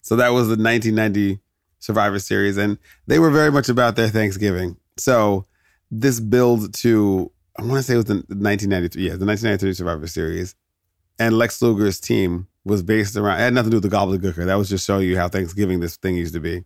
So 0.05 0.17
that 0.17 0.29
was 0.29 0.49
the 0.49 0.57
1990 0.57 1.41
Survivor 1.81 2.19
Series, 2.19 2.57
and 2.57 2.79
they 3.07 3.19
were 3.19 3.31
very 3.31 3.51
much 3.51 3.69
about 3.69 3.97
their 3.97 4.09
Thanksgiving. 4.09 4.77
So 4.97 5.47
this 5.91 6.21
build 6.21 6.73
to 6.75 7.33
I 7.59 7.63
want 7.63 7.77
to 7.77 7.83
say 7.85 7.95
it 7.95 7.99
was 7.99 8.07
the 8.07 8.15
1993, 8.15 9.03
yeah, 9.03 9.17
the 9.17 9.25
1993 9.25 9.75
Survivor 9.75 10.07
Series, 10.07 10.55
and 11.19 11.39
Lex 11.39 11.63
Luger's 11.63 12.01
team 12.01 12.49
was 12.65 12.83
based 12.83 13.17
around. 13.17 13.39
It 13.39 13.45
had 13.45 13.55
nothing 13.55 13.71
to 13.71 13.81
do 13.81 13.89
with 13.89 13.91
the 13.91 13.97
Gobbledygooker. 13.97 14.45
That 14.47 14.57
was 14.57 14.69
just 14.69 14.87
showing 14.87 15.09
you 15.09 15.17
how 15.17 15.29
Thanksgiving 15.29 15.81
this 15.81 15.97
thing 15.97 16.17
used 16.17 16.35
to 16.35 16.41
be. 16.41 16.57
It 16.57 16.65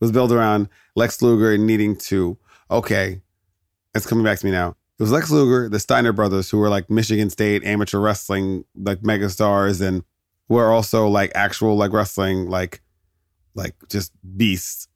was 0.00 0.12
built 0.12 0.32
around 0.32 0.68
Lex 0.96 1.20
Luger 1.20 1.58
needing 1.58 1.94
to. 1.96 2.38
Okay, 2.70 3.20
it's 3.94 4.06
coming 4.06 4.24
back 4.24 4.38
to 4.38 4.46
me 4.46 4.52
now. 4.52 4.70
It 4.98 5.02
was 5.02 5.12
Lex 5.12 5.30
Luger, 5.30 5.68
the 5.68 5.80
Steiner 5.80 6.12
brothers, 6.12 6.50
who 6.50 6.58
were 6.58 6.68
like 6.68 6.88
Michigan 6.88 7.28
State 7.28 7.64
amateur 7.64 7.98
wrestling 7.98 8.64
like 8.74 9.00
megastars, 9.00 9.86
and 9.86 10.04
who 10.50 10.56
are 10.56 10.72
also 10.72 11.06
like 11.06 11.30
actual 11.36 11.76
like 11.76 11.92
wrestling 11.92 12.50
like 12.50 12.82
like 13.54 13.74
just 13.88 14.12
beasts. 14.36 14.88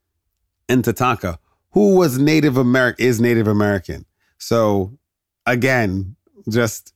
And 0.68 0.82
Tatanka, 0.82 1.38
who 1.70 1.96
was 1.96 2.18
Native 2.18 2.56
American, 2.56 3.06
is 3.06 3.20
Native 3.20 3.46
American. 3.46 4.04
So 4.36 4.98
again, 5.46 6.16
just 6.50 6.92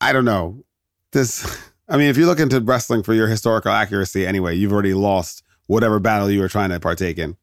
I 0.00 0.14
don't 0.14 0.24
know. 0.24 0.64
This 1.12 1.44
I 1.88 1.98
mean, 1.98 2.08
if 2.08 2.16
you 2.16 2.24
look 2.24 2.40
into 2.40 2.60
wrestling 2.60 3.02
for 3.02 3.12
your 3.12 3.28
historical 3.28 3.70
accuracy 3.70 4.26
anyway, 4.26 4.56
you've 4.56 4.72
already 4.72 4.94
lost 4.94 5.42
whatever 5.66 6.00
battle 6.00 6.30
you 6.30 6.40
were 6.40 6.48
trying 6.48 6.70
to 6.70 6.80
partake 6.80 7.18
in. 7.18 7.36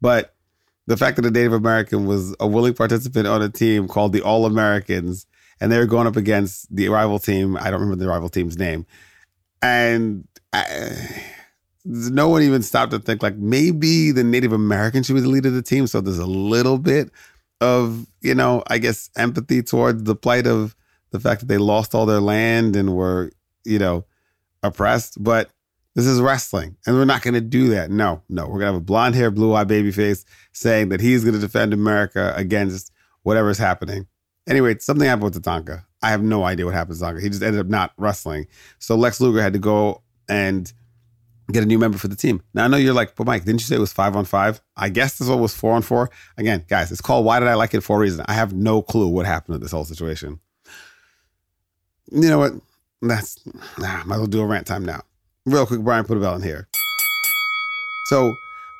But 0.00 0.34
the 0.88 0.96
fact 0.96 1.14
that 1.14 1.26
a 1.26 1.30
Native 1.30 1.52
American 1.52 2.06
was 2.06 2.34
a 2.40 2.48
willing 2.48 2.74
participant 2.74 3.28
on 3.28 3.40
a 3.40 3.48
team 3.48 3.86
called 3.86 4.12
the 4.12 4.22
All 4.22 4.46
Americans, 4.46 5.26
and 5.60 5.70
they 5.70 5.78
were 5.78 5.86
going 5.86 6.08
up 6.08 6.16
against 6.16 6.74
the 6.74 6.88
rival 6.88 7.20
team. 7.20 7.56
I 7.56 7.70
don't 7.70 7.80
remember 7.80 8.02
the 8.02 8.08
rival 8.08 8.28
team's 8.28 8.58
name 8.58 8.84
and 9.62 10.26
I, 10.52 11.22
no 11.84 12.28
one 12.28 12.42
even 12.42 12.62
stopped 12.62 12.92
to 12.92 12.98
think 12.98 13.22
like 13.22 13.36
maybe 13.36 14.10
the 14.10 14.24
Native 14.24 14.52
American 14.52 15.02
should 15.02 15.14
be 15.14 15.20
the 15.20 15.28
leader 15.28 15.48
of 15.48 15.54
the 15.54 15.62
team. 15.62 15.86
So 15.86 16.00
there's 16.00 16.18
a 16.18 16.26
little 16.26 16.78
bit 16.78 17.10
of 17.60 18.06
you 18.20 18.34
know, 18.34 18.62
I 18.66 18.78
guess 18.78 19.10
empathy 19.16 19.62
towards 19.62 20.02
the 20.02 20.16
plight 20.16 20.46
of 20.46 20.76
the 21.10 21.20
fact 21.20 21.40
that 21.40 21.46
they 21.46 21.58
lost 21.58 21.94
all 21.94 22.06
their 22.06 22.20
land 22.20 22.76
and 22.76 22.94
were 22.94 23.30
you 23.64 23.78
know 23.78 24.04
oppressed. 24.62 25.22
But 25.22 25.50
this 25.94 26.06
is 26.06 26.20
wrestling, 26.20 26.76
and 26.86 26.96
we're 26.96 27.04
not 27.04 27.22
going 27.22 27.34
to 27.34 27.40
do 27.40 27.68
that. 27.70 27.90
No, 27.90 28.22
no, 28.28 28.44
we're 28.44 28.60
going 28.60 28.60
to 28.60 28.66
have 28.66 28.74
a 28.76 28.80
blonde 28.80 29.14
hair, 29.14 29.30
blue 29.30 29.54
eye 29.54 29.64
baby 29.64 29.92
face 29.92 30.24
saying 30.52 30.88
that 30.88 31.00
he's 31.00 31.22
going 31.22 31.34
to 31.34 31.40
defend 31.40 31.72
America 31.72 32.32
against 32.36 32.90
whatever's 33.22 33.58
happening. 33.58 34.06
Anyway, 34.48 34.76
something 34.78 35.06
happened 35.06 35.24
with 35.24 35.42
Tatanka. 35.42 35.84
I 36.02 36.10
have 36.10 36.22
no 36.22 36.44
idea 36.44 36.64
what 36.64 36.74
happened 36.74 36.98
to 36.98 37.04
Tatanka. 37.04 37.22
He 37.22 37.28
just 37.28 37.42
ended 37.42 37.60
up 37.60 37.68
not 37.68 37.92
wrestling. 37.96 38.46
So 38.78 38.96
Lex 38.96 39.20
Luger 39.20 39.40
had 39.40 39.52
to 39.52 39.58
go 39.58 40.02
and 40.28 40.72
get 41.50 41.62
a 41.62 41.66
new 41.66 41.78
member 41.78 41.98
for 41.98 42.08
the 42.08 42.16
team. 42.16 42.42
Now 42.54 42.64
I 42.64 42.68
know 42.68 42.76
you're 42.76 42.94
like, 42.94 43.14
but 43.14 43.26
Mike, 43.26 43.44
didn't 43.44 43.60
you 43.60 43.66
say 43.66 43.76
it 43.76 43.80
was 43.80 43.92
five 43.92 44.16
on 44.16 44.24
five? 44.24 44.60
I 44.76 44.88
guess 44.88 45.18
this 45.18 45.28
one 45.28 45.40
was 45.40 45.54
four 45.54 45.74
on 45.74 45.82
four. 45.82 46.10
Again, 46.36 46.64
guys, 46.68 46.90
it's 46.90 47.00
called 47.00 47.24
Why 47.24 47.38
Did 47.38 47.48
I 47.48 47.54
Like 47.54 47.74
It 47.74 47.82
for 47.82 47.96
a 47.96 48.00
reason. 48.00 48.24
I 48.26 48.34
have 48.34 48.52
no 48.52 48.82
clue 48.82 49.08
what 49.08 49.26
happened 49.26 49.54
to 49.54 49.58
this 49.58 49.72
whole 49.72 49.84
situation. 49.84 50.40
You 52.10 52.28
know 52.28 52.38
what? 52.38 52.52
That's 53.00 53.38
nah, 53.78 54.04
might 54.04 54.14
as 54.14 54.20
well 54.20 54.26
do 54.26 54.40
a 54.40 54.46
rant 54.46 54.66
time 54.66 54.84
now. 54.84 55.02
Real 55.44 55.66
quick, 55.66 55.80
Brian 55.80 56.04
put 56.04 56.16
a 56.16 56.20
bell 56.20 56.36
in 56.36 56.42
here. 56.42 56.68
So 58.06 58.34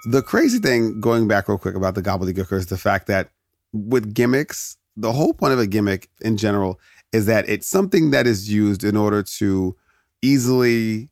the 0.05 0.23
crazy 0.23 0.59
thing, 0.59 1.00
going 1.00 1.26
back 1.26 1.49
real 1.49 1.59
quick 1.59 1.75
about 1.75 1.95
the 1.95 2.02
gobbledygooker 2.02 2.52
is 2.52 2.67
the 2.67 2.79
fact 2.79 3.07
that 3.09 3.31
with 3.73 4.14
gimmicks, 4.14 4.76
the 4.97 5.12
whole 5.12 5.33
point 5.35 5.52
of 5.52 5.59
a 5.59 5.67
gimmick 5.67 6.09
in 6.21 6.37
general 6.37 6.79
is 7.12 7.26
that 7.26 7.49
it's 7.49 7.69
something 7.69 8.11
that 8.11 8.26
is 8.26 8.50
used 8.50 8.85
in 8.85 8.97
order 8.97 9.23
to 9.23 9.76
easily 10.23 11.09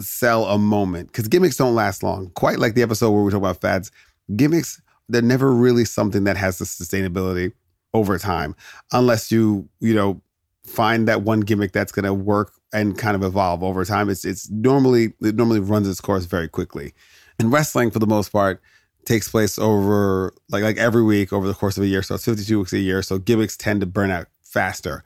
sell 0.00 0.46
a 0.46 0.58
moment 0.58 1.08
because 1.08 1.28
gimmicks 1.28 1.56
don't 1.56 1.74
last 1.74 2.02
long. 2.02 2.30
Quite 2.30 2.58
like 2.58 2.74
the 2.74 2.82
episode 2.82 3.10
where 3.10 3.22
we 3.22 3.30
talk 3.30 3.38
about 3.38 3.60
fads, 3.60 3.90
gimmicks 4.36 4.80
they're 5.08 5.22
never 5.22 5.52
really 5.52 5.84
something 5.84 6.24
that 6.24 6.36
has 6.36 6.58
the 6.58 6.64
sustainability 6.64 7.52
over 7.92 8.18
time 8.18 8.56
unless 8.92 9.30
you 9.30 9.68
you 9.80 9.94
know 9.94 10.20
find 10.64 11.06
that 11.06 11.22
one 11.22 11.40
gimmick 11.40 11.72
that's 11.72 11.92
going 11.92 12.06
to 12.06 12.14
work 12.14 12.52
and 12.72 12.98
kind 12.98 13.14
of 13.14 13.22
evolve 13.22 13.62
over 13.62 13.84
time. 13.84 14.08
It's 14.08 14.24
it's 14.24 14.50
normally 14.50 15.14
it 15.20 15.36
normally 15.36 15.60
runs 15.60 15.88
its 15.88 16.00
course 16.00 16.24
very 16.24 16.48
quickly. 16.48 16.92
And 17.38 17.52
wrestling 17.52 17.90
for 17.90 17.98
the 17.98 18.06
most 18.06 18.30
part 18.30 18.60
takes 19.04 19.28
place 19.28 19.58
over 19.58 20.32
like 20.50 20.62
like 20.62 20.76
every 20.76 21.02
week 21.02 21.32
over 21.32 21.46
the 21.46 21.54
course 21.54 21.76
of 21.76 21.82
a 21.82 21.86
year. 21.86 22.02
So 22.02 22.14
it's 22.14 22.24
52 22.24 22.58
weeks 22.58 22.72
a 22.72 22.78
year. 22.78 23.02
So 23.02 23.18
gimmicks 23.18 23.56
tend 23.56 23.80
to 23.80 23.86
burn 23.86 24.10
out 24.10 24.26
faster. 24.54 25.02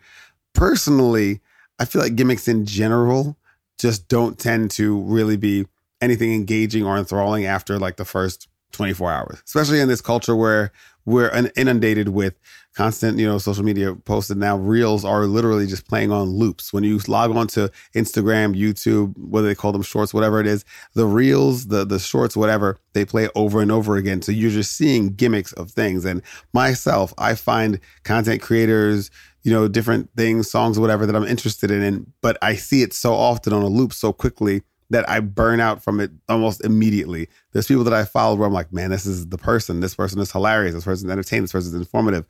Personally, 0.53 1.41
I 1.79 1.87
feel 1.87 2.03
like 2.03 2.15
gimmicks 2.15 2.47
in 2.47 2.67
general 2.67 3.37
just 3.79 4.07
don't 4.09 4.39
tend 4.39 4.71
to 4.73 5.01
really 5.01 5.37
be 5.37 5.67
anything 6.01 6.35
engaging 6.35 6.85
or 6.85 6.99
enthralling 6.99 7.47
after 7.47 7.79
like 7.79 7.97
the 7.97 8.05
first 8.05 8.49
24 8.73 9.11
hours, 9.11 9.43
especially 9.47 9.81
in 9.81 9.89
this 9.89 10.03
culture 10.03 10.37
where 10.37 10.71
we're 11.07 11.31
inundated 11.57 12.11
with 12.11 12.39
constant, 12.75 13.19
you 13.19 13.27
know, 13.27 13.39
social 13.39 13.65
media 13.65 13.95
posts. 13.95 14.31
And 14.31 14.39
now 14.39 14.59
reels 14.59 15.05
are 15.07 15.25
literally 15.25 15.67
just 15.67 15.89
playing 15.89 16.13
on 16.13 16.29
loops. 16.29 16.71
When 16.73 16.85
you 16.85 16.99
log 17.09 17.35
on 17.35 17.47
to 17.49 17.73
Instagram, 17.95 18.55
YouTube, 18.55 19.17
whether 19.17 19.49
they 19.49 19.55
call 19.55 19.73
them 19.73 19.83
shorts, 19.83 20.13
whatever 20.13 20.39
it 20.39 20.47
is, 20.47 20.67
the 20.95 21.07
reels, 21.07 21.69
the 21.69 21.87
the 21.87 21.99
shorts, 21.99 22.37
whatever, 22.37 22.79
they 22.93 23.07
play 23.07 23.29
over 23.35 23.63
and 23.63 23.73
over 23.73 23.97
again. 23.97 24.21
So 24.21 24.33
you're 24.33 24.51
just 24.51 24.77
seeing 24.77 25.15
gimmicks 25.15 25.53
of 25.55 25.71
things. 25.71 26.05
And 26.05 26.23
myself, 26.53 27.15
I 27.17 27.35
find 27.35 27.81
content 28.05 28.43
creators, 28.43 29.11
you 29.43 29.53
know, 29.53 29.69
different 29.69 30.11
things, 30.17 30.51
songs, 30.51 30.79
whatever 30.79 31.07
that 31.07 31.17
I'm 31.17 31.25
interested 31.25 31.71
in, 31.71 32.13
but 32.21 32.37
I 32.43 32.55
see 32.55 32.83
it 32.83 32.93
so 32.93 33.15
often 33.15 33.53
on 33.53 33.63
a 33.63 33.69
loop 33.69 33.93
so 33.93 34.13
quickly 34.13 34.63
that 34.91 35.09
I 35.09 35.21
burn 35.21 35.61
out 35.61 35.83
from 35.83 36.01
it 36.01 36.11
almost 36.29 36.65
immediately. 36.65 37.29
There's 37.53 37.67
people 37.67 37.85
that 37.85 37.93
I 37.93 38.05
follow 38.05 38.37
where 38.37 38.47
I'm 38.47 38.55
like, 38.55 38.73
man, 38.73 38.91
this 38.91 39.07
is 39.07 39.29
the 39.29 39.39
person. 39.39 39.81
This 39.81 39.95
person 39.95 40.19
is 40.21 40.33
hilarious. 40.33 40.75
This 40.75 40.85
person's 40.85 41.11
entertaining. 41.11 41.45
This 41.45 41.53
person's 41.53 41.75
informative. 41.75 42.27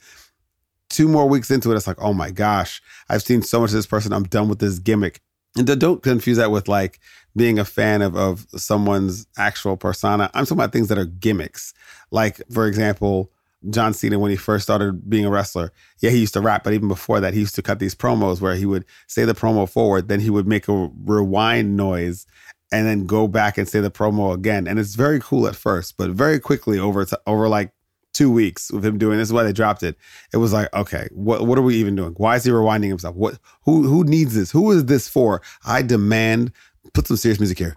Two 0.90 1.08
more 1.08 1.28
weeks 1.28 1.50
into 1.50 1.70
it, 1.70 1.76
it's 1.76 1.86
like, 1.86 2.00
oh 2.00 2.14
my 2.14 2.30
gosh, 2.30 2.82
I've 3.08 3.22
seen 3.22 3.42
so 3.42 3.60
much 3.60 3.70
of 3.70 3.74
this 3.74 3.86
person. 3.86 4.12
I'm 4.12 4.24
done 4.24 4.48
with 4.48 4.58
this 4.58 4.78
gimmick. 4.78 5.20
And 5.56 5.66
don't 5.78 6.02
confuse 6.02 6.36
that 6.36 6.50
with 6.50 6.68
like 6.68 6.98
being 7.36 7.58
a 7.58 7.64
fan 7.64 8.02
of, 8.02 8.16
of 8.16 8.46
someone's 8.56 9.26
actual 9.36 9.76
persona. 9.76 10.30
I'm 10.34 10.44
talking 10.44 10.58
about 10.58 10.72
things 10.72 10.88
that 10.88 10.98
are 10.98 11.04
gimmicks. 11.04 11.74
Like, 12.10 12.40
for 12.50 12.66
example, 12.66 13.30
John 13.70 13.92
Cena 13.92 14.18
when 14.18 14.30
he 14.30 14.36
first 14.36 14.64
started 14.64 15.08
being 15.08 15.24
a 15.24 15.30
wrestler. 15.30 15.72
Yeah, 16.00 16.10
he 16.10 16.18
used 16.18 16.34
to 16.34 16.40
rap, 16.40 16.64
but 16.64 16.72
even 16.72 16.88
before 16.88 17.20
that, 17.20 17.34
he 17.34 17.40
used 17.40 17.54
to 17.56 17.62
cut 17.62 17.78
these 17.78 17.94
promos 17.94 18.40
where 18.40 18.54
he 18.54 18.66
would 18.66 18.84
say 19.06 19.24
the 19.24 19.34
promo 19.34 19.68
forward, 19.68 20.08
then 20.08 20.20
he 20.20 20.30
would 20.30 20.46
make 20.46 20.68
a 20.68 20.90
rewind 21.04 21.76
noise 21.76 22.26
and 22.70 22.86
then 22.86 23.06
go 23.06 23.26
back 23.26 23.58
and 23.58 23.68
say 23.68 23.80
the 23.80 23.90
promo 23.90 24.32
again. 24.32 24.66
And 24.68 24.78
it's 24.78 24.94
very 24.94 25.20
cool 25.20 25.46
at 25.46 25.56
first, 25.56 25.96
but 25.96 26.10
very 26.10 26.38
quickly 26.38 26.78
over 26.78 27.04
to, 27.04 27.20
over 27.26 27.48
like 27.48 27.72
two 28.12 28.30
weeks 28.30 28.70
with 28.72 28.84
him 28.84 28.98
doing 28.98 29.18
this 29.18 29.28
is 29.28 29.32
why 29.32 29.42
they 29.42 29.52
dropped 29.52 29.82
it. 29.82 29.96
It 30.32 30.38
was 30.38 30.52
like, 30.52 30.72
okay, 30.74 31.08
what 31.12 31.46
what 31.46 31.58
are 31.58 31.62
we 31.62 31.76
even 31.76 31.94
doing? 31.94 32.14
Why 32.16 32.36
is 32.36 32.44
he 32.44 32.50
rewinding 32.50 32.88
himself? 32.88 33.16
What 33.16 33.38
who 33.62 33.82
who 33.82 34.04
needs 34.04 34.34
this? 34.34 34.50
Who 34.50 34.70
is 34.70 34.84
this 34.86 35.08
for? 35.08 35.42
I 35.64 35.82
demand 35.82 36.52
put 36.94 37.06
some 37.06 37.16
serious 37.16 37.40
music 37.40 37.58
here. 37.58 37.74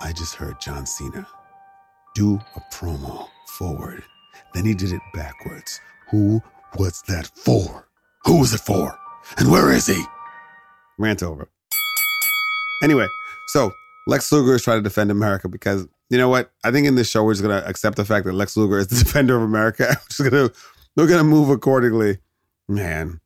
I 0.00 0.12
just 0.12 0.34
heard 0.34 0.60
John 0.60 0.86
Cena 0.86 1.26
do 2.14 2.40
a 2.56 2.60
promo 2.72 3.28
forward 3.46 4.02
then 4.54 4.64
he 4.64 4.74
did 4.74 4.92
it 4.92 5.00
backwards. 5.12 5.80
Who 6.10 6.42
was 6.76 7.02
that 7.08 7.30
for? 7.34 7.88
Who 8.24 8.40
was 8.40 8.52
it 8.52 8.60
for? 8.60 8.98
And 9.38 9.50
where 9.50 9.72
is 9.72 9.86
he? 9.86 10.02
Rant 10.98 11.22
over. 11.22 11.48
Anyway, 12.82 13.06
so 13.48 13.72
Lex 14.06 14.30
Luger 14.32 14.54
is 14.54 14.62
trying 14.62 14.78
to 14.78 14.82
defend 14.82 15.10
America 15.10 15.48
because 15.48 15.86
you 16.08 16.18
know 16.18 16.28
what? 16.28 16.52
I 16.64 16.70
think 16.70 16.86
in 16.86 16.96
this 16.96 17.08
show 17.08 17.22
we're 17.22 17.34
just 17.34 17.42
gonna 17.42 17.62
accept 17.66 17.96
the 17.96 18.04
fact 18.04 18.26
that 18.26 18.32
Lex 18.32 18.56
Luger 18.56 18.78
is 18.78 18.88
the 18.88 18.96
defender 19.04 19.36
of 19.36 19.42
America. 19.42 19.84
we're 19.88 19.94
just 20.08 20.30
gonna 20.30 20.50
we're 20.96 21.06
gonna 21.06 21.24
move 21.24 21.50
accordingly. 21.50 22.18
Man, 22.68 23.20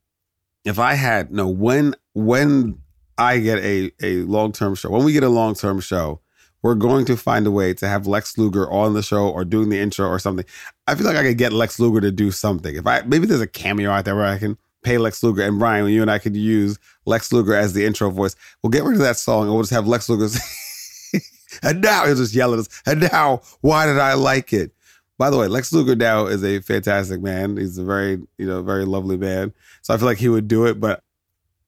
if 0.64 0.78
I 0.78 0.94
had 0.94 1.30
no 1.32 1.48
when 1.48 1.94
when 2.14 2.78
I 3.16 3.38
get 3.38 3.58
a 3.58 3.92
a 4.02 4.16
long 4.22 4.52
term 4.52 4.74
show, 4.74 4.90
when 4.90 5.04
we 5.04 5.12
get 5.12 5.22
a 5.22 5.28
long 5.28 5.54
term 5.54 5.80
show, 5.80 6.20
we're 6.64 6.74
going 6.74 7.04
to 7.04 7.14
find 7.14 7.46
a 7.46 7.50
way 7.50 7.74
to 7.74 7.86
have 7.86 8.06
Lex 8.06 8.38
Luger 8.38 8.68
on 8.70 8.94
the 8.94 9.02
show 9.02 9.28
or 9.28 9.44
doing 9.44 9.68
the 9.68 9.78
intro 9.78 10.08
or 10.08 10.18
something. 10.18 10.46
I 10.86 10.94
feel 10.94 11.04
like 11.04 11.14
I 11.14 11.22
could 11.22 11.36
get 11.36 11.52
Lex 11.52 11.78
Luger 11.78 12.00
to 12.00 12.10
do 12.10 12.30
something. 12.30 12.74
If 12.74 12.86
I 12.86 13.02
maybe 13.02 13.26
there's 13.26 13.42
a 13.42 13.46
cameo 13.46 13.90
out 13.90 14.06
there 14.06 14.16
where 14.16 14.24
I 14.24 14.38
can 14.38 14.56
pay 14.82 14.96
Lex 14.96 15.22
Luger 15.22 15.42
and 15.42 15.58
Brian, 15.58 15.86
you 15.88 16.00
and 16.00 16.10
I 16.10 16.18
could 16.18 16.34
use 16.34 16.78
Lex 17.04 17.34
Luger 17.34 17.54
as 17.54 17.74
the 17.74 17.84
intro 17.84 18.08
voice. 18.08 18.34
We'll 18.62 18.70
get 18.70 18.82
rid 18.82 18.94
of 18.94 19.02
that 19.02 19.18
song 19.18 19.42
and 19.42 19.52
we'll 19.52 19.62
just 19.62 19.74
have 19.74 19.86
Lex 19.86 20.08
Luger. 20.08 20.34
and 21.62 21.82
now 21.82 22.06
he'll 22.06 22.16
just 22.16 22.34
yell 22.34 22.54
at 22.54 22.60
us. 22.60 22.82
And 22.86 23.00
now, 23.12 23.42
why 23.60 23.84
did 23.84 23.98
I 23.98 24.14
like 24.14 24.54
it? 24.54 24.72
By 25.18 25.28
the 25.28 25.36
way, 25.36 25.48
Lex 25.48 25.70
Luger 25.70 25.94
now 25.94 26.24
is 26.24 26.42
a 26.42 26.60
fantastic 26.60 27.20
man. 27.20 27.58
He's 27.58 27.76
a 27.76 27.84
very, 27.84 28.22
you 28.38 28.46
know, 28.46 28.62
very 28.62 28.86
lovely 28.86 29.18
man. 29.18 29.52
So 29.82 29.92
I 29.92 29.98
feel 29.98 30.06
like 30.06 30.16
he 30.18 30.30
would 30.30 30.48
do 30.48 30.64
it, 30.64 30.80
but 30.80 31.02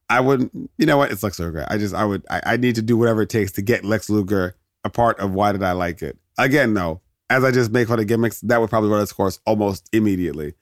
I 0.09 0.21
wouldn't. 0.21 0.71
You 0.79 0.87
know 0.87 0.97
what? 0.97 1.13
It's 1.13 1.23
Lex 1.23 1.39
Luger. 1.39 1.67
I 1.69 1.77
just, 1.77 1.95
I 1.95 2.07
would, 2.07 2.25
I, 2.31 2.41
I 2.47 2.57
need 2.57 2.77
to 2.77 2.83
do 2.83 2.97
whatever 2.97 3.21
it 3.21 3.29
takes 3.29 3.53
to 3.53 3.63
get 3.63 3.85
Lex 3.85 4.09
Luger 4.09 4.57
a 4.87 4.91
part 4.91 5.19
of 5.21 5.35
why 5.35 5.53
did 5.53 5.63
I 5.63 5.73
like 5.73 6.03
it. 6.03 6.17
Again, 6.39 6.75
though, 6.75 7.03
as 7.29 7.45
I 7.45 7.51
just 7.51 7.71
make 7.71 7.89
fun 7.89 7.99
of 7.99 8.07
gimmicks, 8.07 8.41
that 8.43 8.61
would 8.61 8.71
probably 8.71 8.89
run 8.89 9.03
its 9.03 9.13
course 9.13 9.41
almost 9.45 9.89
immediately. 9.93 10.55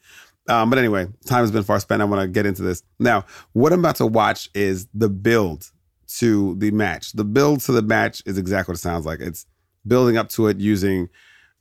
Um, 0.49 0.71
but 0.71 0.79
anyway, 0.79 1.07
time 1.27 1.41
has 1.43 1.51
been 1.51 1.63
far 1.63 1.81
spent. 1.81 2.03
I 2.03 2.05
want 2.05 2.23
to 2.23 2.29
get 2.29 2.47
into 2.47 2.63
this. 2.63 2.83
Now, 2.99 3.25
what 3.53 3.73
I'm 3.73 3.81
about 3.81 3.97
to 3.97 4.07
watch 4.07 4.51
is 4.55 4.87
the 4.93 5.09
build 5.09 5.71
to 6.19 6.55
the 6.57 6.71
match. 6.71 7.13
The 7.13 7.25
build 7.25 7.61
to 7.63 7.73
the 7.73 7.83
match 7.83 8.23
is 8.27 8.39
exactly 8.39 8.73
what 8.73 8.79
it 8.79 8.83
sounds 8.83 9.07
like. 9.07 9.21
It's 9.21 9.47
building 9.87 10.17
up 10.17 10.29
to 10.31 10.49
it 10.49 10.59
using, 10.59 11.09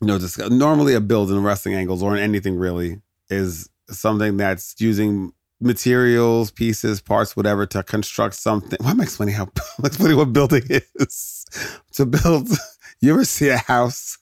you 0.01 0.07
know, 0.07 0.19
just 0.19 0.37
normally 0.49 0.93
a 0.93 1.01
build 1.01 1.31
in 1.31 1.43
wrestling 1.43 1.75
angles 1.75 2.03
or 2.03 2.15
in 2.15 2.21
anything 2.21 2.57
really 2.57 3.01
is 3.29 3.69
something 3.89 4.37
that's 4.37 4.75
using 4.79 5.31
materials, 5.63 6.51
pieces, 6.51 7.01
parts, 7.01 7.35
whatever 7.35 7.65
to 7.67 7.83
construct 7.83 8.35
something. 8.35 8.77
Why 8.81 8.91
am 8.91 9.01
I 9.01 9.03
explaining 9.03 9.35
how 9.35 9.49
explaining 9.83 10.17
what 10.17 10.33
building 10.33 10.63
is? 10.69 11.45
to 11.93 12.05
build, 12.05 12.49
you 13.01 13.13
ever 13.13 13.25
see 13.25 13.49
a 13.49 13.57
house? 13.57 14.17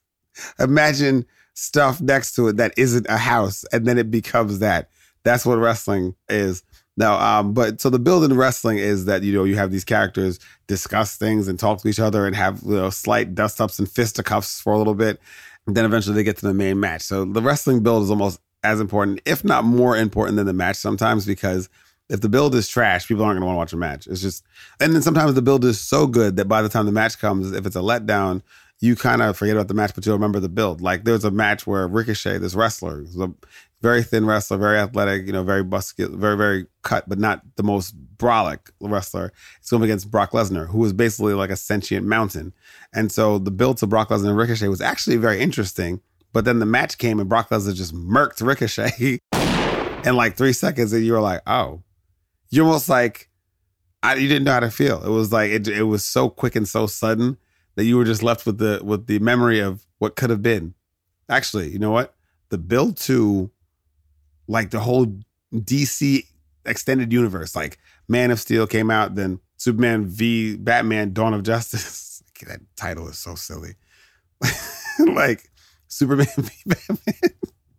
Imagine 0.60 1.26
stuff 1.54 2.02
next 2.02 2.36
to 2.36 2.48
it 2.48 2.58
that 2.58 2.74
isn't 2.78 3.06
a 3.10 3.18
house, 3.18 3.66
and 3.72 3.86
then 3.86 3.98
it 3.98 4.12
becomes 4.12 4.60
that. 4.60 4.90
That's 5.24 5.46
what 5.46 5.60
wrestling 5.60 6.16
is. 6.30 6.64
Now, 6.98 7.20
um, 7.20 7.54
but 7.54 7.80
so 7.80 7.90
the 7.90 8.00
build 8.00 8.24
in 8.24 8.36
wrestling 8.36 8.78
is 8.78 9.06
that 9.06 9.24
you 9.24 9.34
know 9.34 9.44
you 9.44 9.56
have 9.56 9.72
these 9.72 9.86
characters 9.86 10.40
discuss 10.68 11.16
things 11.16 11.48
and 11.48 11.58
talk 11.58 11.82
to 11.82 11.88
each 11.88 12.00
other 12.00 12.26
and 12.26 12.36
have 12.36 12.62
you 12.64 12.76
know 12.76 12.90
slight 12.90 13.34
dust 13.34 13.62
ups 13.62 13.80
and 13.80 13.90
fisticuffs 13.90 14.60
for 14.60 14.74
a 14.74 14.78
little 14.78 14.96
bit, 14.96 15.20
and 15.68 15.78
then 15.78 15.86
eventually 15.86 16.16
they 16.16 16.24
get 16.24 16.38
to 16.38 16.48
the 16.48 16.54
main 16.54 16.80
match. 16.80 17.04
So 17.04 17.26
the 17.26 17.42
wrestling 17.42 17.82
build 17.82 18.04
is 18.04 18.10
almost 18.10 18.41
as 18.64 18.80
important, 18.80 19.22
if 19.26 19.44
not 19.44 19.64
more 19.64 19.98
important 19.98 20.38
than 20.38 20.46
the 20.46 20.54
match 20.54 20.78
sometimes, 20.78 21.26
because 21.26 21.70
if 22.10 22.22
the 22.22 22.30
build 22.30 22.54
is 22.56 22.68
trash, 22.68 23.08
people 23.08 23.24
aren't 23.24 23.40
going 23.40 23.42
to 23.42 23.46
want 23.48 23.56
to 23.56 23.60
watch 23.60 23.74
a 23.74 23.78
match. 23.78 24.08
It's 24.08 24.22
just, 24.22 24.44
and 24.80 24.94
then 24.94 25.02
sometimes 25.02 25.34
the 25.34 25.42
build 25.42 25.64
is 25.64 25.80
so 25.80 26.08
good 26.08 26.36
that 26.36 26.46
by 26.46 26.62
the 26.62 26.70
time 26.70 26.86
the 26.86 26.92
match 26.92 27.20
comes, 27.20 27.52
if 27.52 27.66
it's 27.66 27.76
a 27.76 27.80
letdown, 27.80 28.42
you 28.82 28.96
kind 28.96 29.22
of 29.22 29.38
forget 29.38 29.56
about 29.56 29.68
the 29.68 29.74
match, 29.74 29.94
but 29.96 30.06
you'll 30.06 30.16
remember 30.16 30.40
the 30.40 30.50
build. 30.50 30.82
Like 30.82 31.04
there's 31.06 31.24
a 31.24 31.32
match 31.32 31.66
where 31.66 31.88
Ricochet, 31.88 32.40
this 32.40 32.56
wrestler, 32.56 33.06
a 33.20 33.30
very 33.82 34.04
thin 34.04 34.26
wrestler, 34.26 34.58
very 34.58 34.80
athletic, 34.80 35.26
you 35.26 35.32
know, 35.32 35.44
very 35.44 35.64
muscular, 35.64 36.18
very, 36.18 36.36
very 36.36 36.66
cut, 36.82 37.08
but 37.08 37.20
not 37.20 37.44
the 37.56 37.64
most 37.64 37.96
brolic 38.18 38.72
wrestler. 38.82 39.32
It's 39.60 39.70
going 39.70 39.84
against 39.84 40.12
Brock 40.12 40.32
Lesnar, 40.32 40.68
who 40.68 40.80
was 40.80 40.94
basically 40.94 41.34
like 41.34 41.52
a 41.52 41.56
sentient 41.56 42.06
mountain. 42.06 42.54
And 42.92 43.12
so 43.12 43.38
the 43.38 43.52
build 43.52 43.78
to 43.78 43.88
Brock 43.88 44.10
Lesnar 44.10 44.30
and 44.30 44.38
Ricochet 44.38 44.68
was 44.68 44.82
actually 44.82 45.18
very 45.18 45.40
interesting 45.40 46.02
but 46.34 46.46
then 46.46 46.60
the 46.60 46.66
match 46.66 46.98
came 46.98 47.20
and 47.20 47.30
Brock 47.30 47.50
Lesnar 47.50 47.76
just 47.76 47.94
murked 47.94 48.46
Ricochet 48.46 49.20
in 50.06 50.16
like 50.16 50.36
three 50.36 50.54
seconds, 50.54 50.94
and 50.94 51.06
you 51.06 51.14
were 51.14 51.22
like, 51.22 51.42
"Oh, 51.48 51.84
you're 52.50 52.66
almost 52.66 52.90
like 52.90 53.30
I, 54.04 54.16
you 54.16 54.28
didn't 54.28 54.46
know 54.46 54.54
how 54.54 54.60
to 54.62 54.72
feel." 54.72 55.04
It 55.04 55.10
was 55.10 55.32
like 55.32 55.52
it, 55.52 55.68
it 55.68 55.84
was 55.84 56.06
so 56.06 56.30
quick 56.30 56.56
and 56.56 56.68
so 56.68 56.88
sudden 56.88 57.38
that 57.76 57.86
you 57.86 57.98
were 57.98 58.06
just 58.06 58.24
left 58.24 58.46
with 58.46 58.58
the 58.58 58.82
with 58.84 59.08
the 59.08 59.20
memory 59.20 59.60
of 59.60 59.86
what 60.00 60.16
could 60.16 60.30
have 60.30 60.42
been. 60.42 60.74
Actually, 61.30 61.70
you 61.70 61.80
know 61.80 61.92
what? 61.92 62.14
The 62.50 62.58
build 62.58 62.98
to 62.98 63.52
like 64.48 64.72
the 64.72 64.82
whole 64.82 65.08
DC 65.54 66.26
extended 66.66 67.12
universe, 67.12 67.56
like 67.56 67.78
Man 68.08 68.32
of 68.32 68.40
Steel 68.40 68.68
came 68.68 68.92
out, 68.92 69.16
then 69.16 69.40
Superman 69.58 70.06
v 70.06 70.56
Batman: 70.58 71.14
Dawn 71.14 71.34
of 71.34 71.44
Justice. 71.44 72.24
that 72.48 72.62
title 72.76 73.08
is 73.08 73.20
so 73.20 73.36
silly. 73.36 73.76
like 75.00 75.51
Superman 75.92 76.28
v 76.38 76.52
Batman. 76.66 77.36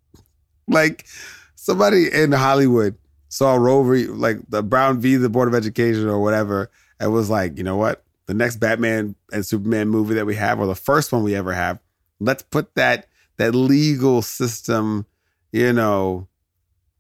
like 0.69 1.07
somebody 1.55 2.13
in 2.13 2.33
Hollywood 2.33 2.97
saw 3.29 3.55
Rover 3.55 3.99
like 3.99 4.39
the 4.49 4.63
Brown 4.63 5.01
v 5.01 5.17
the 5.17 5.31
Board 5.31 5.49
of 5.49 5.55
Education 5.55 6.09
or 6.09 6.21
whatever, 6.21 6.71
and 7.01 7.13
was 7.13 7.31
like, 7.31 7.57
you 7.57 7.65
know 7.65 7.77
what? 7.77 8.05
The 8.27 8.35
next 8.35 8.57
Batman 8.57 9.17
and 9.33 9.45
Superman 9.45 9.89
movie 9.89 10.15
that 10.15 10.27
we 10.27 10.37
have, 10.37 10.61
or 10.61 10.67
the 10.67 10.75
first 10.75 11.13
one 11.13 11.23
we 11.23 11.35
ever 11.35 11.53
have, 11.53 11.81
let's 12.21 12.43
put 12.43 12.75
that 12.75 13.09
that 13.39 13.55
legal 13.55 14.21
system, 14.21 15.07
you 15.51 15.73
know, 15.73 16.29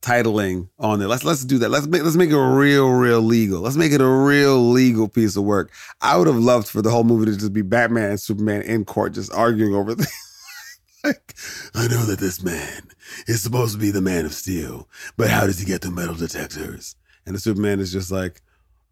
titling 0.01 0.69
on 0.79 1.03
it. 1.03 1.09
Let's 1.09 1.25
let's 1.25 1.45
do 1.45 1.59
that. 1.59 1.71
Let's 1.71 1.87
make 1.87 2.03
let's 2.03 2.17
make 2.17 2.31
it 2.31 2.39
real, 2.39 2.91
real 2.91 3.21
legal. 3.21 3.61
Let's 3.61 3.77
make 3.77 3.93
it 3.93 4.01
a 4.01 4.09
real 4.09 4.71
legal 4.71 5.09
piece 5.09 5.37
of 5.37 5.45
work. 5.45 5.71
I 6.01 6.17
would 6.17 6.27
have 6.27 6.37
loved 6.37 6.69
for 6.69 6.81
the 6.81 6.91
whole 6.91 7.05
movie 7.05 7.27
to 7.27 7.37
just 7.37 7.53
be 7.53 7.63
Batman 7.63 8.11
and 8.11 8.21
Superman 8.21 8.63
in 8.63 8.87
court 8.87 9.13
just 9.13 9.31
arguing 9.35 9.75
over 9.75 9.95
things. 9.95 10.09
I 11.05 11.89
know 11.89 12.05
that 12.07 12.19
this 12.21 12.43
man 12.43 12.89
is 13.27 13.43
supposed 13.43 13.75
to 13.75 13.81
be 13.81 13.91
the 13.91 14.01
man 14.01 14.25
of 14.25 14.35
steel, 14.35 14.89
but 15.17 15.31
how 15.31 15.47
does 15.47 15.59
he 15.59 15.67
get 15.67 15.83
through 15.83 15.93
metal 15.93 16.15
detectors? 16.15 16.95
And 17.27 17.35
the 17.35 17.41
Superman 17.41 17.81
is 17.81 17.93
just 17.93 18.11
like, 18.11 18.41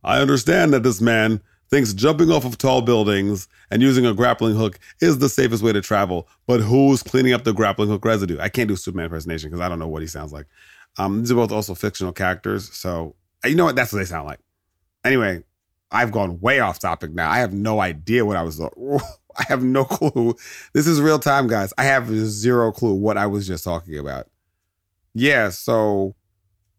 I 0.02 0.21
understand 0.21 0.73
that 0.73 0.83
this 0.83 1.00
man 1.00 1.40
thinks 1.71 1.95
jumping 1.95 2.31
off 2.31 2.45
of 2.45 2.59
tall 2.59 2.83
buildings 2.83 3.47
and 3.71 3.81
using 3.81 4.05
a 4.05 4.12
grappling 4.12 4.57
hook 4.57 4.79
is 5.00 5.19
the 5.19 5.29
safest 5.29 5.62
way 5.62 5.73
to 5.73 5.81
travel. 5.81 6.29
But 6.47 6.61
who's 6.61 7.02
cleaning 7.02 7.33
up 7.33 7.45
the 7.45 7.52
grappling 7.52 7.88
hook 7.88 8.05
residue? 8.05 8.38
I 8.40 8.49
can't 8.49 8.69
do 8.69 8.76
Superman 8.76 9.07
impersonation 9.07 9.50
because 9.50 9.61
I 9.61 9.69
don't 9.69 9.79
know 9.79 9.88
what 9.88 10.02
he 10.02 10.09
sounds 10.09 10.33
like. 10.33 10.47
Um, 10.99 11.21
these 11.21 11.31
are 11.31 11.37
both 11.37 11.52
also 11.52 11.75
fictional 11.75 12.12
characters, 12.12 12.73
so 12.73 13.14
you 13.45 13.55
know 13.55 13.64
what? 13.64 13.76
That's 13.76 13.93
what 13.93 14.00
they 14.00 14.05
sound 14.05 14.26
like. 14.26 14.40
Anyway, 15.05 15.45
I've 15.90 16.11
gone 16.11 16.40
way 16.40 16.59
off 16.61 16.81
topic 16.81 17.12
now. 17.12 17.31
I 17.31 17.38
have 17.38 17.52
no 17.52 17.81
idea 17.81 18.25
what 18.25 18.37
I 18.37 18.43
was. 18.43 18.61
I 19.39 19.45
have 19.49 19.63
no 19.63 19.85
clue. 19.87 20.35
This 20.73 20.87
is 20.87 21.01
real 21.01 21.19
time, 21.19 21.47
guys. 21.47 21.73
I 21.79 21.85
have 21.85 22.09
zero 22.09 22.73
clue 22.73 22.95
what 22.95 23.17
I 23.17 23.27
was 23.27 23.47
just 23.47 23.65
talking 23.65 23.99
about. 23.99 24.27
Yeah, 25.15 25.51
so 25.51 26.15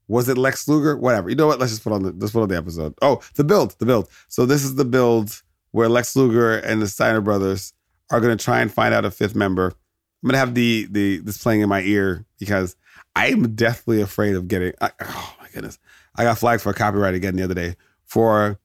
was 0.08 0.28
it 0.30 0.38
Lex 0.38 0.68
Luger? 0.68 0.98
Whatever. 0.98 1.30
You 1.30 1.36
know 1.36 1.48
what? 1.48 1.60
Let's 1.60 1.72
just 1.72 1.84
put 1.84 1.94
on 1.94 2.04
the 2.04 2.12
let's 2.12 2.34
put 2.34 2.44
on 2.44 2.50
the 2.50 2.58
episode. 2.58 2.94
Oh, 3.02 3.22
the 3.36 3.44
build, 3.44 3.78
the 3.80 3.86
build. 3.86 4.10
So 4.28 4.46
this 4.46 4.64
is 4.64 4.76
the 4.76 4.86
build 4.86 5.42
where 5.72 5.90
Lex 5.90 6.16
Luger 6.16 6.58
and 6.58 6.82
the 6.82 6.88
Steiner 6.88 7.22
brothers 7.22 7.74
are 8.10 8.20
going 8.20 8.38
to 8.38 8.44
try 8.44 8.62
and 8.62 8.72
find 8.72 8.94
out 8.94 9.06
a 9.06 9.12
fifth 9.12 9.36
member. 9.36 9.68
I'm 9.68 10.28
going 10.28 10.34
to 10.34 10.40
have 10.40 10.54
the 10.54 10.88
the 10.92 11.18
this 11.20 11.38
playing 11.38 11.62
in 11.62 11.70
my 11.70 11.82
ear 11.82 12.26
because 12.40 12.76
I 13.16 13.28
am 13.28 13.56
deathly 13.56 14.02
afraid 14.02 14.36
of 14.36 14.48
getting. 14.48 14.74
I, 14.82 14.92
oh 15.02 15.36
my 15.40 15.48
goodness, 15.54 15.80
I 16.16 16.24
got 16.24 16.38
flagged 16.38 16.62
for 16.62 16.74
copyright 16.74 17.16
again 17.16 17.36
the 17.36 17.44
other 17.44 17.56
day 17.56 17.76
for 18.04 18.60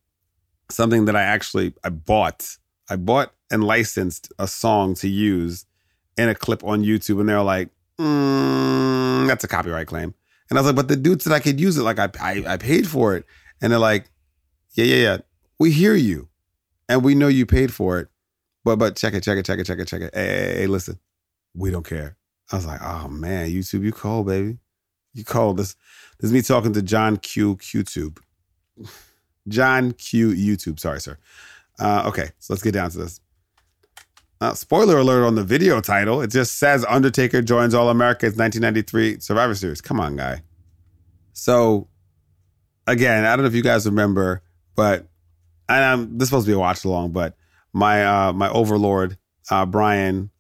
something 0.69 1.05
that 1.05 1.17
I 1.17 1.23
actually 1.23 1.75
I 1.85 1.91
bought. 1.91 2.57
I 2.91 2.97
bought 2.97 3.33
and 3.51 3.65
licensed 3.65 4.33
a 4.39 4.47
song 4.47 4.95
to 4.97 5.09
use 5.09 5.67
in 6.17 6.29
a 6.29 6.35
clip 6.35 6.65
on 6.65 6.83
YouTube, 6.83 7.21
and 7.21 7.29
they're 7.29 7.43
like, 7.43 7.69
mm, 7.99 9.27
"That's 9.27 9.45
a 9.45 9.49
copyright 9.49 9.87
claim." 9.87 10.15
And 10.49 10.59
I 10.59 10.63
was 10.63 10.67
like, 10.67 10.77
but 10.77 10.89
the 10.89 10.97
dude 10.97 11.23
said 11.23 11.33
I 11.33 11.41
could 11.41 11.61
use 11.61 11.77
it. 11.77 11.83
Like 11.83 11.99
I, 11.99 12.09
I, 12.21 12.45
I 12.55 12.57
paid 12.57 12.87
for 12.87 13.17
it. 13.17 13.25
And 13.61 13.73
they're 13.73 13.79
like, 13.79 14.11
yeah, 14.75 14.85
yeah, 14.85 14.97
yeah. 14.97 15.19
We 15.59 15.71
hear 15.71 15.95
you, 15.95 16.29
and 16.89 17.03
we 17.03 17.15
know 17.15 17.29
you 17.29 17.47
paid 17.47 17.73
for 17.73 17.99
it. 17.99 18.09
But 18.65 18.77
but 18.77 18.97
check 18.97 19.15
it, 19.15 19.23
check 19.23 19.39
it, 19.39 19.47
check 19.47 19.59
it, 19.59 19.65
check 19.65 19.79
it, 19.79 19.89
check 19.89 20.03
it. 20.03 20.15
Hey, 20.15 20.27
hey, 20.27 20.55
hey 20.59 20.67
listen, 20.67 20.99
we 21.55 21.71
don't 21.71 21.87
care. 21.87 22.17
I 22.53 22.57
was 22.57 22.67
like, 22.67 22.81
oh 22.83 23.09
man, 23.09 23.49
YouTube, 23.49 23.85
you 23.85 23.93
cold, 23.93 24.27
baby. 24.27 24.59
You 25.15 25.25
cold. 25.25 25.57
This 25.57 25.77
this 26.19 26.29
is 26.29 26.33
me 26.33 26.43
talking 26.43 26.75
to 26.75 26.83
John 26.83 27.17
Q 27.17 27.57
QTube. 27.57 28.19
John 29.49 29.93
Q 29.93 30.31
YouTube. 30.31 30.79
Sorry, 30.79 31.01
sir. 31.01 31.17
Uh, 31.79 32.05
okay, 32.07 32.31
so 32.39 32.53
let's 32.53 32.63
get 32.63 32.73
down 32.73 32.91
to 32.91 32.99
this. 32.99 33.21
Uh, 34.41 34.53
spoiler 34.53 34.99
alert 34.99 35.25
on 35.25 35.35
the 35.35 35.45
video 35.45 35.81
title. 35.81 36.21
It 36.21 36.29
just 36.29 36.59
says 36.59 36.85
Undertaker 36.89 37.41
joins 37.41 37.73
All 37.73 37.89
America's 37.89 38.37
1993 38.37 39.21
Survivor 39.21 39.55
Series. 39.55 39.81
Come 39.81 39.99
on, 39.99 40.17
guy. 40.17 40.43
So, 41.33 41.89
again, 42.87 43.25
I 43.25 43.35
don't 43.35 43.45
know 43.45 43.49
if 43.49 43.55
you 43.55 43.63
guys 43.63 43.87
remember, 43.87 44.43
but 44.75 45.07
and 45.69 45.85
I'm, 45.85 46.19
this 46.19 46.27
is 46.27 46.29
supposed 46.29 46.47
to 46.47 46.51
be 46.51 46.55
a 46.55 46.59
watch 46.59 46.85
along, 46.85 47.13
but 47.13 47.35
my 47.73 48.05
uh, 48.05 48.33
my 48.33 48.49
overlord 48.51 49.17
uh, 49.51 49.67
Brian 49.67 50.31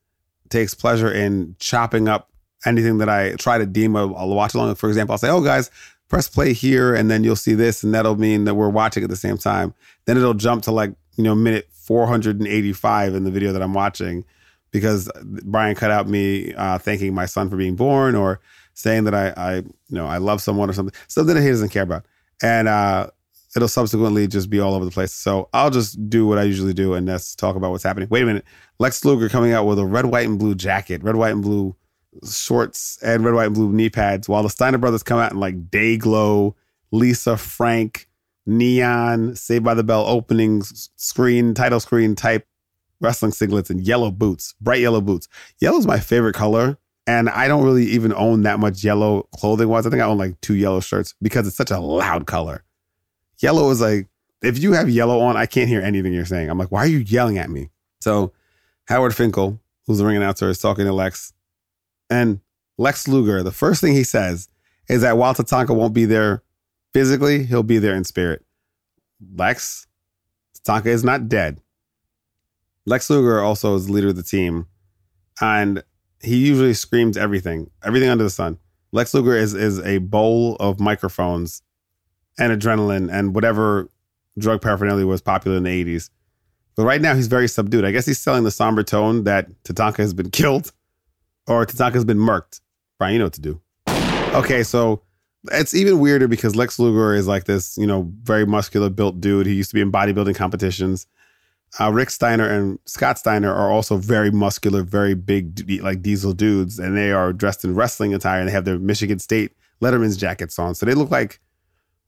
takes 0.49 0.75
pleasure 0.75 1.11
in 1.11 1.57
chopping 1.59 2.09
up 2.09 2.31
anything 2.64 2.99
that 2.99 3.09
I 3.09 3.35
try 3.35 3.59
to 3.59 3.66
deem 3.66 3.97
a, 3.97 4.03
a 4.03 4.27
watch 4.27 4.55
along. 4.55 4.75
For 4.77 4.88
example, 4.88 5.12
I'll 5.12 5.18
say, 5.18 5.31
"Oh, 5.31 5.42
guys, 5.42 5.70
press 6.09 6.29
play 6.29 6.53
here, 6.53 6.94
and 6.94 7.11
then 7.11 7.25
you'll 7.25 7.37
see 7.37 7.55
this, 7.55 7.83
and 7.83 7.94
that'll 7.94 8.16
mean 8.16 8.44
that 8.44 8.55
we're 8.55 8.68
watching 8.68 9.03
at 9.03 9.11
the 9.11 9.16
same 9.16 9.38
time." 9.38 9.75
Then 10.05 10.16
it'll 10.16 10.35
jump 10.35 10.62
to 10.64 10.70
like 10.70 10.92
you 11.16 11.25
know 11.25 11.35
minute 11.35 11.68
485 11.87 13.14
in 13.14 13.25
the 13.25 13.31
video 13.31 13.53
that 13.53 13.62
I'm 13.62 13.75
watching 13.75 14.25
because 14.72 15.11
Brian 15.44 15.75
cut 15.75 15.90
out 15.90 16.09
me 16.09 16.53
uh, 16.55 16.79
thanking 16.79 17.14
my 17.14 17.27
son 17.27 17.49
for 17.49 17.57
being 17.57 17.77
born 17.77 18.14
or 18.14 18.40
saying 18.75 19.05
that 19.05 19.14
I, 19.14 19.33
I, 19.37 19.55
you 19.57 19.72
know, 19.90 20.07
I 20.07 20.18
love 20.18 20.42
someone 20.42 20.68
or 20.68 20.72
something, 20.72 20.94
something 21.09 21.35
that 21.35 21.42
he 21.42 21.49
doesn't 21.49 21.70
care 21.70 21.85
about. 21.85 22.05
And 22.42 22.68
uh, 22.68 23.09
it'll 23.55 23.68
subsequently 23.68 24.27
just 24.27 24.51
be 24.51 24.61
all 24.61 24.75
over 24.75 24.85
the 24.85 24.90
place. 24.90 25.12
So 25.12 25.49
I'll 25.53 25.70
just 25.70 26.11
do 26.11 26.27
what 26.27 26.38
I 26.38 26.42
usually 26.42 26.75
do 26.75 26.94
and 26.94 27.09
that's 27.09 27.35
talk 27.35 27.57
about 27.57 27.70
what's 27.70 27.85
happening. 27.85 28.09
Wait 28.11 28.22
a 28.22 28.27
minute. 28.27 28.44
Lex 28.79 29.05
Luger 29.05 29.29
coming 29.29 29.53
out 29.53 29.64
with 29.64 29.79
a 29.79 29.87
red, 29.87 30.07
white, 30.07 30.27
and 30.27 30.38
blue 30.38 30.55
jacket, 30.55 31.03
red, 31.03 31.16
white, 31.16 31.33
and 31.33 31.42
blue 31.42 31.75
shorts, 32.31 32.99
and 33.03 33.25
red, 33.25 33.35
white, 33.35 33.46
and 33.46 33.55
blue 33.55 33.72
knee 33.72 33.88
pads, 33.88 34.29
while 34.29 34.42
the 34.42 34.51
Steiner 34.51 34.79
brothers 34.79 35.03
come 35.03 35.18
out 35.18 35.33
in 35.33 35.40
like 35.40 35.70
day 35.70 35.96
glow, 35.96 36.55
Lisa 36.90 37.37
Frank, 37.37 38.07
neon 38.46 39.35
Saved 39.35 39.64
by 39.64 39.74
the 39.74 39.85
Bell 39.85 40.04
opening 40.06 40.62
screen, 40.62 41.54
title 41.54 41.80
screen 41.80 42.14
type 42.14 42.46
wrestling 43.00 43.32
singlets 43.32 43.70
and 43.70 43.80
yellow 43.80 44.11
boots, 44.11 44.54
bright 44.61 44.80
yellow 44.80 45.00
boots. 45.00 45.28
Yellow 45.61 45.78
is 45.78 45.87
my 45.87 45.98
favorite 46.00 46.35
color. 46.35 46.78
And 47.09 47.28
I 47.28 47.46
don't 47.46 47.62
really 47.62 47.85
even 47.85 48.12
own 48.14 48.42
that 48.42 48.59
much 48.59 48.82
yellow 48.82 49.28
clothing 49.35 49.68
wise. 49.68 49.87
I 49.87 49.90
think 49.90 50.02
I 50.02 50.06
own 50.06 50.18
like 50.18 50.40
two 50.40 50.54
yellow 50.54 50.80
shirts 50.80 51.14
because 51.22 51.46
it's 51.46 51.56
such 51.56 51.70
a 51.70 51.78
loud 51.78 52.26
color. 52.26 52.64
Yellow 53.38 53.70
is 53.70 53.80
like, 53.80 54.09
if 54.42 54.59
you 54.59 54.72
have 54.72 54.88
yellow 54.88 55.20
on, 55.20 55.37
I 55.37 55.46
can't 55.46 55.68
hear 55.68 55.80
anything 55.80 56.12
you're 56.12 56.24
saying. 56.24 56.50
I'm 56.50 56.59
like, 56.59 56.72
why 56.72 56.80
are 56.80 56.88
you 56.88 56.98
yelling 56.98 57.38
at 57.38 57.48
me? 57.48 57.70
So 58.00 58.32
Howard 58.88 59.14
Finkel, 59.14 59.61
who's 59.87 59.98
the 59.98 60.04
ring 60.04 60.16
announcer, 60.16 60.48
is 60.48 60.59
talking 60.59 60.85
to 60.85 60.92
Lex. 60.92 61.32
And 62.11 62.40
Lex 62.76 63.06
Luger, 63.06 63.42
the 63.42 63.52
first 63.52 63.80
thing 63.80 63.92
he 63.92 64.04
says 64.04 64.48
is 64.88 65.02
that 65.02 65.16
while 65.16 65.35
Tatanka 65.35 65.74
won't 65.74 65.94
be 65.94 66.06
there 66.06 66.42
Physically, 66.96 67.44
he'll 67.44 67.62
be 67.62 67.76
there 67.76 67.94
in 67.94 68.04
spirit. 68.04 68.42
Lex, 69.35 69.87
Tatanka 70.59 70.87
is 70.87 71.04
not 71.04 71.28
dead. 71.28 71.61
Lex 72.87 73.11
Luger 73.11 73.38
also 73.38 73.74
is 73.74 73.87
the 73.87 73.92
leader 73.92 74.09
of 74.09 74.16
the 74.16 74.22
team, 74.22 74.66
and 75.38 75.85
he 76.22 76.38
usually 76.38 76.72
screams 76.72 77.18
everything, 77.18 77.68
everything 77.85 78.09
under 78.09 78.24
the 78.24 78.30
sun. 78.30 78.56
Lex 78.92 79.12
Luger 79.12 79.37
is 79.37 79.52
is 79.52 79.78
a 79.80 79.98
bowl 79.98 80.56
of 80.59 80.80
microphones 80.80 81.61
and 82.38 82.50
adrenaline 82.50 83.12
and 83.12 83.35
whatever 83.35 83.90
drug 84.38 84.62
paraphernalia 84.62 85.06
was 85.06 85.20
popular 85.20 85.59
in 85.59 85.64
the 85.64 85.85
80s. 85.85 86.09
But 86.76 86.85
right 86.85 87.02
now 87.02 87.14
he's 87.14 87.26
very 87.26 87.46
subdued. 87.46 87.85
I 87.85 87.90
guess 87.90 88.06
he's 88.06 88.20
selling 88.20 88.44
the 88.44 88.50
somber 88.50 88.82
tone 88.82 89.24
that 89.24 89.50
Tatanka 89.64 89.98
has 89.98 90.14
been 90.14 90.30
killed 90.40 90.72
or 91.46 91.66
Tatanka 91.66 91.92
has 91.92 92.06
been 92.06 92.16
murked. 92.16 92.62
Brian, 92.98 93.12
you 93.12 93.18
know 93.18 93.26
what 93.26 93.35
to 93.35 93.42
do. 93.42 93.61
Okay, 94.35 94.62
so 94.62 95.02
it's 95.52 95.74
even 95.74 95.98
weirder 95.98 96.28
because 96.28 96.56
Lex 96.56 96.78
Luger 96.78 97.14
is 97.14 97.26
like 97.26 97.44
this, 97.44 97.76
you 97.76 97.87
know, 97.87 98.11
very 98.22 98.46
muscular 98.46 98.90
built 98.90 99.20
dude. 99.20 99.46
He 99.46 99.54
used 99.54 99.70
to 99.70 99.74
be 99.74 99.80
in 99.80 99.92
bodybuilding 99.92 100.37
competitions. 100.37 101.06
Uh, 101.80 101.92
Rick 101.92 102.11
Steiner 102.11 102.48
and 102.48 102.78
Scott 102.87 103.18
Steiner 103.18 103.52
are 103.52 103.70
also 103.70 103.96
very 103.96 104.30
muscular, 104.30 104.82
very 104.82 105.14
big, 105.14 105.82
like 105.82 106.00
diesel 106.00 106.32
dudes, 106.32 106.78
and 106.78 106.96
they 106.96 107.12
are 107.12 107.32
dressed 107.32 107.64
in 107.64 107.74
wrestling 107.74 108.14
attire 108.14 108.40
and 108.40 108.48
they 108.48 108.52
have 108.52 108.64
their 108.64 108.78
Michigan 108.78 109.18
State 109.18 109.52
Letterman's 109.82 110.16
jackets 110.16 110.59
on. 110.59 110.74
So 110.74 110.87
they 110.87 110.94
look 110.94 111.11
like, 111.11 111.40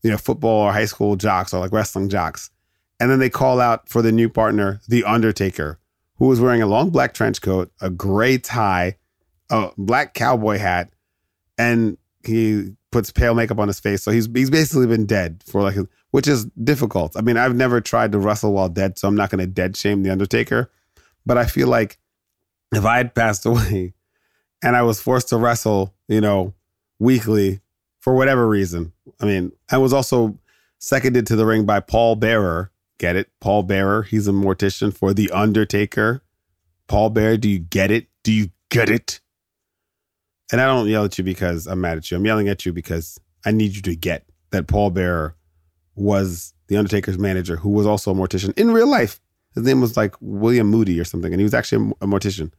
you 0.03 0.11
know, 0.11 0.17
football 0.17 0.63
or 0.63 0.73
high 0.73 0.87
school 0.87 1.17
jocks 1.17 1.53
or 1.53 1.61
like 1.61 1.73
wrestling 1.73 2.09
jocks. 2.09 2.51
And 3.01 3.11
then 3.11 3.19
they 3.19 3.31
call 3.31 3.61
out 3.61 3.89
for 3.89 4.03
the 4.03 4.13
new 4.13 4.29
partner, 4.29 4.81
The 4.89 5.05
Undertaker, 5.05 5.79
who 6.17 6.27
was 6.27 6.41
wearing 6.41 6.63
a 6.63 6.67
long 6.67 6.91
black 6.91 7.15
trench 7.15 7.41
coat, 7.41 7.71
a 7.81 7.91
gray 7.91 8.39
tie, 8.39 8.97
a 9.51 9.71
black 9.77 10.15
cowboy 10.15 10.59
hat, 10.59 10.91
and 11.57 11.99
he 12.25 12.77
puts 12.91 13.11
pale 13.11 13.35
makeup 13.35 13.59
on 13.59 13.69
his 13.69 13.81
face. 13.81 14.03
So 14.03 14.11
he's 14.11 14.29
he's 14.35 14.51
basically 14.51 14.87
been 14.87 15.07
dead 15.07 15.43
for 15.47 15.63
like, 15.63 15.77
which 16.11 16.29
is 16.29 16.47
difficult. 16.63 17.17
I 17.17 17.21
mean, 17.21 17.37
I've 17.37 17.55
never 17.55 17.81
tried 17.81 18.13
to 18.13 18.19
wrestle 18.19 18.53
while 18.53 18.69
dead, 18.69 18.99
so 18.99 19.09
I'm 19.09 19.17
not 19.17 19.31
going 19.31 19.41
to 19.41 19.47
dead 19.47 19.77
shame 19.77 20.03
the 20.03 20.11
Undertaker. 20.11 20.71
But 21.27 21.39
I 21.39 21.47
feel 21.47 21.69
like 21.69 21.99
if 22.73 22.85
I 22.85 22.97
had 22.97 23.15
passed 23.15 23.47
away 23.47 23.95
and 24.63 24.77
I 24.77 24.83
was 24.83 25.01
forced 25.01 25.29
to 25.29 25.37
wrestle, 25.37 25.95
you 26.09 26.21
know, 26.21 26.55
weekly 26.99 27.61
for 28.01 28.15
whatever 28.15 28.49
reason, 28.49 28.93
I 29.21 29.27
mean, 29.27 29.53
I 29.71 29.79
was 29.79 29.93
also 29.93 30.39
seconded 30.79 31.27
to 31.27 31.37
the 31.37 31.47
ring 31.47 31.67
by 31.67 31.81
Paul 31.81 32.17
Bearer. 32.17 32.71
Get 32.99 33.15
it? 33.15 33.31
Paul 33.41 33.63
Bearer. 33.63 34.03
He's 34.03 34.27
a 34.27 34.33
mortician 34.33 34.93
for 34.93 35.15
the 35.15 35.31
Undertaker. 35.31 36.23
Paul 36.89 37.11
Bearer, 37.11 37.37
do 37.37 37.49
you 37.49 37.59
get 37.59 37.91
it? 37.91 38.09
Do 38.25 38.33
you 38.33 38.51
get 38.71 38.89
it? 38.89 39.21
And 40.51 40.61
I 40.61 40.67
don't 40.67 40.89
yell 40.89 41.05
at 41.05 41.19
you 41.19 41.25
because 41.25 41.67
I'm 41.67 41.81
mad 41.81 41.99
at 41.99 42.11
you. 42.11 42.17
I'm 42.17 42.25
yelling 42.25 42.49
at 42.49 42.65
you 42.65 42.73
because 42.73 43.19
I 43.45 43.51
need 43.51 43.77
you 43.77 43.83
to 43.83 43.95
get 43.95 44.25
that 44.51 44.67
Paul 44.67 44.91
Bearer 44.91 45.35
was 45.95 46.55
the 46.69 46.77
Undertaker's 46.77 47.19
manager, 47.19 47.57
who 47.57 47.71
was 47.71 47.87
also 47.87 48.13
a 48.13 48.15
mortician 48.15 48.57
in 48.59 48.71
real 48.71 48.87
life. 48.87 49.21
His 49.55 49.65
name 49.65 49.81
was 49.81 49.97
like 49.97 50.15
William 50.21 50.69
Moody 50.69 50.99
or 51.01 51.05
something, 51.05 51.33
and 51.33 51.41
he 51.41 51.45
was 51.45 51.55
actually 51.55 51.93
a 52.01 52.07
mortician. 52.07 52.53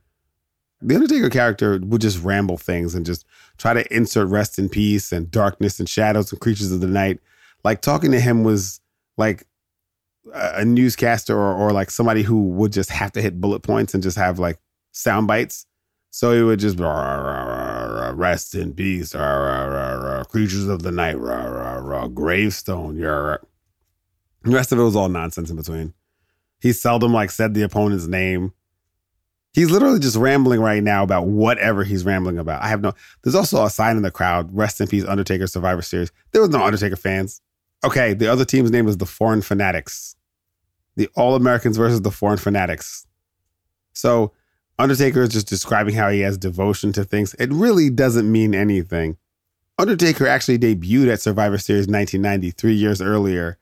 The 0.81 0.95
Undertaker 0.95 1.29
character 1.29 1.79
would 1.81 2.01
just 2.01 2.23
ramble 2.23 2.57
things 2.57 2.95
and 2.95 3.05
just 3.05 3.25
try 3.57 3.73
to 3.73 3.95
insert 3.95 4.29
rest 4.29 4.59
in 4.59 4.69
peace 4.69 5.11
and 5.11 5.29
darkness 5.29 5.79
and 5.79 5.89
shadows 5.89 6.31
and 6.31 6.39
creatures 6.39 6.71
of 6.71 6.81
the 6.81 6.87
night. 6.87 7.19
Like 7.63 7.81
talking 7.81 8.11
to 8.11 8.19
him 8.19 8.43
was 8.43 8.79
like 9.17 9.45
a 10.33 10.63
newscaster 10.63 11.35
or, 11.35 11.53
or 11.53 11.71
like 11.71 11.91
somebody 11.91 12.23
who 12.23 12.49
would 12.49 12.71
just 12.71 12.89
have 12.89 13.11
to 13.13 13.21
hit 13.21 13.41
bullet 13.41 13.61
points 13.61 13.93
and 13.93 14.03
just 14.03 14.17
have 14.17 14.39
like 14.39 14.59
sound 14.91 15.27
bites. 15.27 15.65
So 16.11 16.35
he 16.35 16.41
would 16.41 16.59
just 16.59 16.79
rest 16.79 18.55
in 18.55 18.73
peace, 18.73 19.11
creatures 19.11 20.67
of 20.67 20.81
the 20.81 20.91
night, 20.91 21.19
rah, 21.19 21.45
rah, 21.45 21.77
rah, 21.77 22.07
gravestone, 22.07 22.97
yeah. 22.97 23.37
The 24.43 24.51
rest 24.51 24.71
of 24.71 24.79
it 24.79 24.83
was 24.83 24.95
all 24.95 25.09
nonsense 25.09 25.49
in 25.49 25.55
between. 25.55 25.93
He 26.61 26.73
seldom 26.73 27.13
like 27.13 27.29
said 27.31 27.53
the 27.53 27.61
opponent's 27.61 28.07
name. 28.07 28.53
He's 29.53 29.71
literally 29.71 29.99
just 29.99 30.15
rambling 30.15 30.61
right 30.61 30.83
now 30.83 31.03
about 31.03 31.25
whatever 31.27 31.83
he's 31.83 32.05
rambling 32.05 32.37
about. 32.37 32.61
I 32.61 32.67
have 32.67 32.81
no. 32.81 32.93
There's 33.23 33.35
also 33.35 33.65
a 33.65 33.69
sign 33.69 33.97
in 33.97 34.03
the 34.03 34.11
crowd. 34.11 34.55
Rest 34.55 34.79
in 34.79 34.87
peace, 34.87 35.05
Undertaker 35.05 35.47
Survivor 35.47 35.81
Series. 35.81 36.11
There 36.31 36.41
was 36.41 36.51
no 36.51 36.63
Undertaker 36.63 36.95
fans. 36.95 37.41
Okay, 37.83 38.13
the 38.13 38.27
other 38.27 38.45
team's 38.45 38.71
name 38.71 38.85
was 38.85 38.97
the 38.97 39.05
Foreign 39.05 39.41
Fanatics. 39.41 40.15
The 40.97 41.09
All 41.15 41.35
Americans 41.35 41.77
versus 41.77 42.01
the 42.01 42.11
Foreign 42.11 42.37
Fanatics. 42.37 43.07
So 43.93 44.33
Undertaker 44.79 45.21
is 45.21 45.29
just 45.29 45.47
describing 45.47 45.93
how 45.93 46.09
he 46.09 46.21
has 46.21 46.37
devotion 46.37 46.93
to 46.93 47.03
things. 47.03 47.33
It 47.35 47.51
really 47.51 47.89
doesn't 47.89 48.31
mean 48.31 48.55
anything. 48.55 49.17
Undertaker 49.77 50.25
actually 50.25 50.57
debuted 50.57 51.11
at 51.11 51.21
Survivor 51.21 51.57
Series 51.57 51.87
1990, 51.87 52.51
three 52.51 52.73
years 52.73 53.01
earlier, 53.01 53.57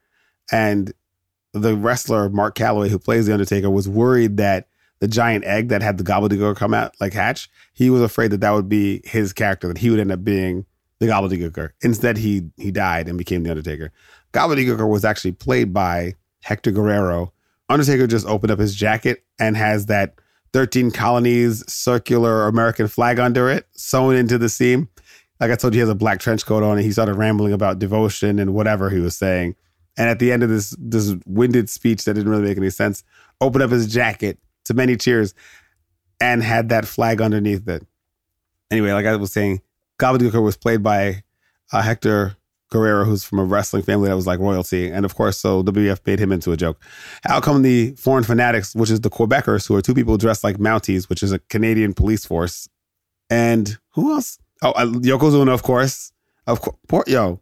and 0.52 0.92
the 1.52 1.76
wrestler 1.76 2.28
Mark 2.28 2.54
Calaway, 2.54 2.88
who 2.88 2.98
plays 3.00 3.26
the 3.26 3.32
Undertaker, 3.32 3.68
was 3.68 3.88
worried 3.88 4.36
that 4.36 4.68
the 5.00 5.08
giant 5.08 5.44
egg 5.44 5.68
that 5.68 5.82
had 5.82 5.98
the 5.98 6.04
gobbledygook 6.04 6.56
come 6.56 6.72
out 6.72 6.94
like 7.00 7.12
hatch, 7.12 7.48
he 7.72 7.90
was 7.90 8.02
afraid 8.02 8.30
that 8.30 8.40
that 8.40 8.52
would 8.52 8.68
be 8.68 9.00
his 9.04 9.32
character, 9.32 9.68
that 9.68 9.78
he 9.78 9.90
would 9.90 10.00
end 10.00 10.12
up 10.12 10.24
being 10.24 10.66
the 11.00 11.06
gobbledygooker. 11.06 11.70
Instead, 11.80 12.16
he 12.16 12.44
he 12.56 12.70
died 12.70 13.08
and 13.08 13.18
became 13.18 13.42
the 13.42 13.50
Undertaker. 13.50 13.92
Gobbledygooker 14.32 14.88
was 14.88 15.04
actually 15.04 15.32
played 15.32 15.72
by 15.72 16.14
Hector 16.42 16.70
Guerrero. 16.70 17.32
Undertaker 17.68 18.06
just 18.06 18.26
opened 18.26 18.52
up 18.52 18.58
his 18.58 18.74
jacket 18.74 19.24
and 19.38 19.56
has 19.56 19.86
that 19.86 20.14
13 20.52 20.90
colonies 20.90 21.64
circular 21.70 22.46
American 22.46 22.88
flag 22.88 23.18
under 23.18 23.50
it 23.50 23.66
sewn 23.72 24.14
into 24.14 24.38
the 24.38 24.48
seam. 24.48 24.88
Like 25.40 25.50
I 25.50 25.56
told 25.56 25.74
you, 25.74 25.78
he 25.78 25.80
has 25.80 25.88
a 25.88 25.94
black 25.94 26.20
trench 26.20 26.44
coat 26.44 26.62
on 26.62 26.76
and 26.78 26.84
he 26.84 26.92
started 26.92 27.14
rambling 27.14 27.52
about 27.52 27.78
devotion 27.78 28.38
and 28.38 28.54
whatever 28.54 28.90
he 28.90 28.98
was 28.98 29.16
saying. 29.16 29.54
And 29.96 30.08
at 30.08 30.18
the 30.18 30.32
end 30.32 30.42
of 30.42 30.48
this 30.48 30.74
this 30.78 31.14
winded 31.26 31.68
speech 31.68 32.04
that 32.04 32.14
didn't 32.14 32.30
really 32.30 32.44
make 32.44 32.56
any 32.56 32.70
sense, 32.70 33.04
opened 33.40 33.62
up 33.62 33.70
his 33.70 33.86
jacket 33.86 34.38
to 34.64 34.74
many 34.74 34.96
cheers 34.96 35.34
and 36.20 36.42
had 36.42 36.68
that 36.70 36.86
flag 36.86 37.20
underneath 37.20 37.68
it. 37.68 37.86
Anyway, 38.70 38.92
like 38.92 39.06
I 39.06 39.16
was 39.16 39.32
saying, 39.32 39.62
Gobbledygooker 39.98 40.42
was 40.42 40.56
played 40.56 40.82
by 40.82 41.22
uh, 41.72 41.82
Hector 41.82 42.36
Guerrero, 42.70 43.04
who's 43.04 43.24
from 43.24 43.38
a 43.38 43.44
wrestling 43.44 43.82
family 43.82 44.08
that 44.08 44.14
was 44.16 44.26
like 44.26 44.38
royalty. 44.40 44.90
And 44.90 45.04
of 45.04 45.14
course, 45.14 45.38
so 45.38 45.62
WWF 45.62 46.00
made 46.06 46.18
him 46.18 46.32
into 46.32 46.52
a 46.52 46.56
joke. 46.56 46.80
How 47.24 47.40
come 47.40 47.62
the 47.62 47.92
foreign 47.92 48.24
fanatics, 48.24 48.74
which 48.74 48.90
is 48.90 49.00
the 49.00 49.10
Quebecers, 49.10 49.66
who 49.66 49.74
are 49.76 49.82
two 49.82 49.94
people 49.94 50.16
dressed 50.16 50.44
like 50.44 50.58
Mounties, 50.58 51.08
which 51.08 51.22
is 51.22 51.32
a 51.32 51.38
Canadian 51.38 51.94
police 51.94 52.24
force, 52.26 52.68
and 53.30 53.78
who 53.90 54.12
else? 54.12 54.38
Oh, 54.62 54.72
uh, 54.72 54.86
Yokozuna, 54.86 55.52
of 55.52 55.62
course. 55.62 56.12
Of 56.46 56.60
course, 56.60 57.08
yo. 57.08 57.40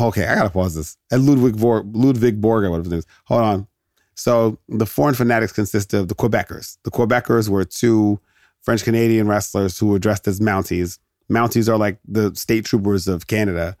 Okay, 0.00 0.26
I 0.26 0.34
gotta 0.34 0.50
pause 0.50 0.74
this. 0.74 0.96
And 1.10 1.26
Ludwig 1.26 1.54
Vor- 1.56 1.84
Ludwig 1.92 2.40
Borga, 2.40 2.70
whatever 2.70 2.84
his 2.84 2.90
name 2.90 2.98
is. 3.00 3.06
Hold 3.26 3.42
on. 3.42 3.66
So 4.14 4.58
the 4.68 4.86
foreign 4.86 5.14
fanatics 5.14 5.52
consist 5.52 5.92
of 5.94 6.08
the 6.08 6.14
Quebecers. 6.14 6.78
The 6.84 6.90
Quebecers 6.90 7.48
were 7.48 7.64
two 7.64 8.20
French 8.60 8.84
Canadian 8.84 9.28
wrestlers 9.28 9.78
who 9.78 9.88
were 9.88 9.98
dressed 9.98 10.26
as 10.28 10.40
Mounties. 10.40 10.98
Mounties 11.30 11.68
are 11.68 11.76
like 11.78 11.98
the 12.06 12.34
state 12.34 12.64
troopers 12.64 13.08
of 13.08 13.26
Canada. 13.26 13.76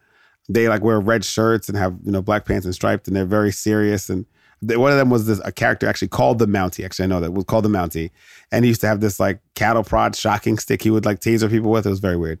They 0.48 0.68
like 0.68 0.82
wear 0.82 1.00
red 1.00 1.24
shirts 1.24 1.68
and 1.68 1.78
have 1.78 1.96
you 2.04 2.12
know 2.12 2.22
black 2.22 2.44
pants 2.44 2.64
and 2.64 2.74
striped, 2.74 3.06
and 3.06 3.16
they're 3.16 3.24
very 3.24 3.52
serious. 3.52 4.10
And 4.10 4.26
they, 4.60 4.76
one 4.76 4.92
of 4.92 4.98
them 4.98 5.10
was 5.10 5.26
this 5.26 5.40
a 5.44 5.52
character 5.52 5.88
actually 5.88 6.08
called 6.08 6.38
the 6.38 6.46
Mountie. 6.46 6.84
Actually, 6.84 7.04
I 7.04 7.08
know 7.08 7.20
that 7.20 7.32
was 7.32 7.44
called 7.44 7.64
the 7.64 7.68
Mountie, 7.68 8.10
and 8.50 8.64
he 8.64 8.70
used 8.70 8.80
to 8.82 8.86
have 8.86 9.00
this 9.00 9.18
like 9.20 9.40
cattle 9.54 9.84
prod 9.84 10.16
shocking 10.16 10.58
stick 10.58 10.82
he 10.82 10.90
would 10.90 11.04
like 11.04 11.20
taser 11.20 11.50
people 11.50 11.70
with. 11.70 11.86
It 11.86 11.90
was 11.90 12.00
very 12.00 12.16
weird. 12.16 12.40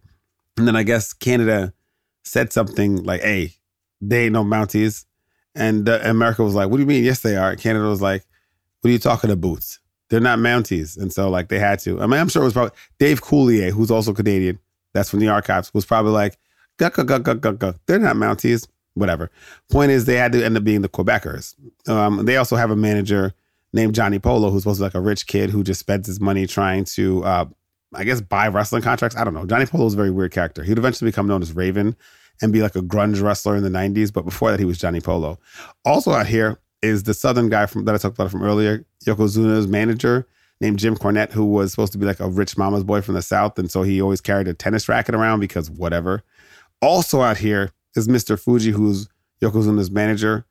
And 0.56 0.66
then 0.68 0.76
I 0.76 0.82
guess 0.82 1.12
Canada 1.12 1.72
said 2.24 2.52
something 2.52 3.02
like, 3.04 3.22
"Hey, 3.22 3.54
they 4.00 4.24
ain't 4.24 4.32
no 4.32 4.44
Mounties," 4.44 5.04
and 5.54 5.88
uh, 5.88 6.00
America 6.02 6.42
was 6.42 6.54
like, 6.54 6.68
"What 6.68 6.76
do 6.76 6.82
you 6.82 6.86
mean? 6.86 7.04
Yes, 7.04 7.20
they 7.20 7.36
are." 7.36 7.56
Canada 7.56 7.86
was 7.86 8.02
like, 8.02 8.24
"What 8.80 8.88
are 8.88 8.92
you 8.92 8.98
talking 8.98 9.30
about? 9.30 9.78
They're 10.10 10.20
not 10.20 10.38
Mounties," 10.38 10.96
and 10.96 11.12
so 11.12 11.30
like 11.30 11.48
they 11.48 11.58
had 11.58 11.78
to. 11.80 12.00
I 12.00 12.06
mean, 12.06 12.20
I'm 12.20 12.28
sure 12.28 12.42
it 12.42 12.46
was 12.46 12.54
probably 12.54 12.76
Dave 12.98 13.22
Coulier, 13.22 13.70
who's 13.70 13.90
also 13.90 14.12
Canadian. 14.12 14.58
That's 14.94 15.08
from 15.08 15.20
the 15.20 15.28
archives. 15.28 15.72
Was 15.72 15.86
probably 15.86 16.12
like, 16.12 16.38
"Guck, 16.78 16.94
guck, 16.94 17.22
guck, 17.22 17.40
guck, 17.40 17.58
guck." 17.58 17.76
They're 17.86 17.98
not 17.98 18.16
Mounties. 18.16 18.66
Whatever. 18.94 19.30
Point 19.70 19.90
is, 19.90 20.04
they 20.04 20.16
had 20.16 20.32
to 20.32 20.44
end 20.44 20.56
up 20.56 20.64
being 20.64 20.82
the 20.82 20.88
Quebecers. 20.88 21.54
Um, 21.88 22.26
they 22.26 22.36
also 22.36 22.56
have 22.56 22.70
a 22.70 22.76
manager 22.76 23.32
named 23.72 23.94
Johnny 23.94 24.18
Polo, 24.18 24.50
who's 24.50 24.62
supposed 24.62 24.78
to 24.78 24.82
be 24.82 24.86
like 24.86 24.94
a 24.94 25.00
rich 25.00 25.26
kid 25.26 25.50
who 25.50 25.62
just 25.62 25.80
spends 25.80 26.06
his 26.06 26.20
money 26.20 26.46
trying 26.46 26.84
to, 26.84 27.24
uh, 27.24 27.44
I 27.94 28.04
guess, 28.04 28.20
buy 28.20 28.48
wrestling 28.48 28.82
contracts. 28.82 29.16
I 29.16 29.24
don't 29.24 29.34
know. 29.34 29.46
Johnny 29.46 29.66
Polo 29.66 29.86
is 29.86 29.94
a 29.94 29.96
very 29.96 30.10
weird 30.10 30.32
character. 30.32 30.62
He'd 30.62 30.78
eventually 30.78 31.10
become 31.10 31.26
known 31.26 31.40
as 31.40 31.54
Raven 31.54 31.96
and 32.42 32.52
be 32.52 32.60
like 32.60 32.76
a 32.76 32.82
grunge 32.82 33.22
wrestler 33.22 33.56
in 33.56 33.62
the 33.62 33.70
90s. 33.70 34.12
But 34.12 34.24
before 34.24 34.50
that, 34.50 34.60
he 34.60 34.66
was 34.66 34.78
Johnny 34.78 35.00
Polo. 35.00 35.38
Also 35.84 36.12
out 36.12 36.26
here 36.26 36.58
is 36.82 37.04
the 37.04 37.14
Southern 37.14 37.48
guy 37.48 37.66
from 37.66 37.84
that 37.84 37.94
I 37.94 37.98
talked 37.98 38.16
about 38.16 38.30
from 38.30 38.42
earlier, 38.42 38.84
Yokozuna's 39.04 39.68
manager 39.68 40.26
named 40.60 40.78
Jim 40.78 40.96
Cornette, 40.96 41.32
who 41.32 41.44
was 41.44 41.70
supposed 41.70 41.92
to 41.92 41.98
be 41.98 42.06
like 42.06 42.20
a 42.20 42.28
rich 42.28 42.56
mama's 42.58 42.84
boy 42.84 43.00
from 43.00 43.14
the 43.14 43.22
South. 43.22 43.58
And 43.58 43.70
so 43.70 43.82
he 43.82 44.02
always 44.02 44.20
carried 44.20 44.48
a 44.48 44.54
tennis 44.54 44.88
racket 44.88 45.14
around 45.14 45.40
because 45.40 45.70
whatever. 45.70 46.22
Also 46.82 47.22
out 47.22 47.38
here 47.38 47.70
is 47.96 48.08
Mr. 48.08 48.38
Fuji, 48.38 48.70
who's 48.70 49.08
Yokozuna's 49.40 49.90
manager. 49.90 50.44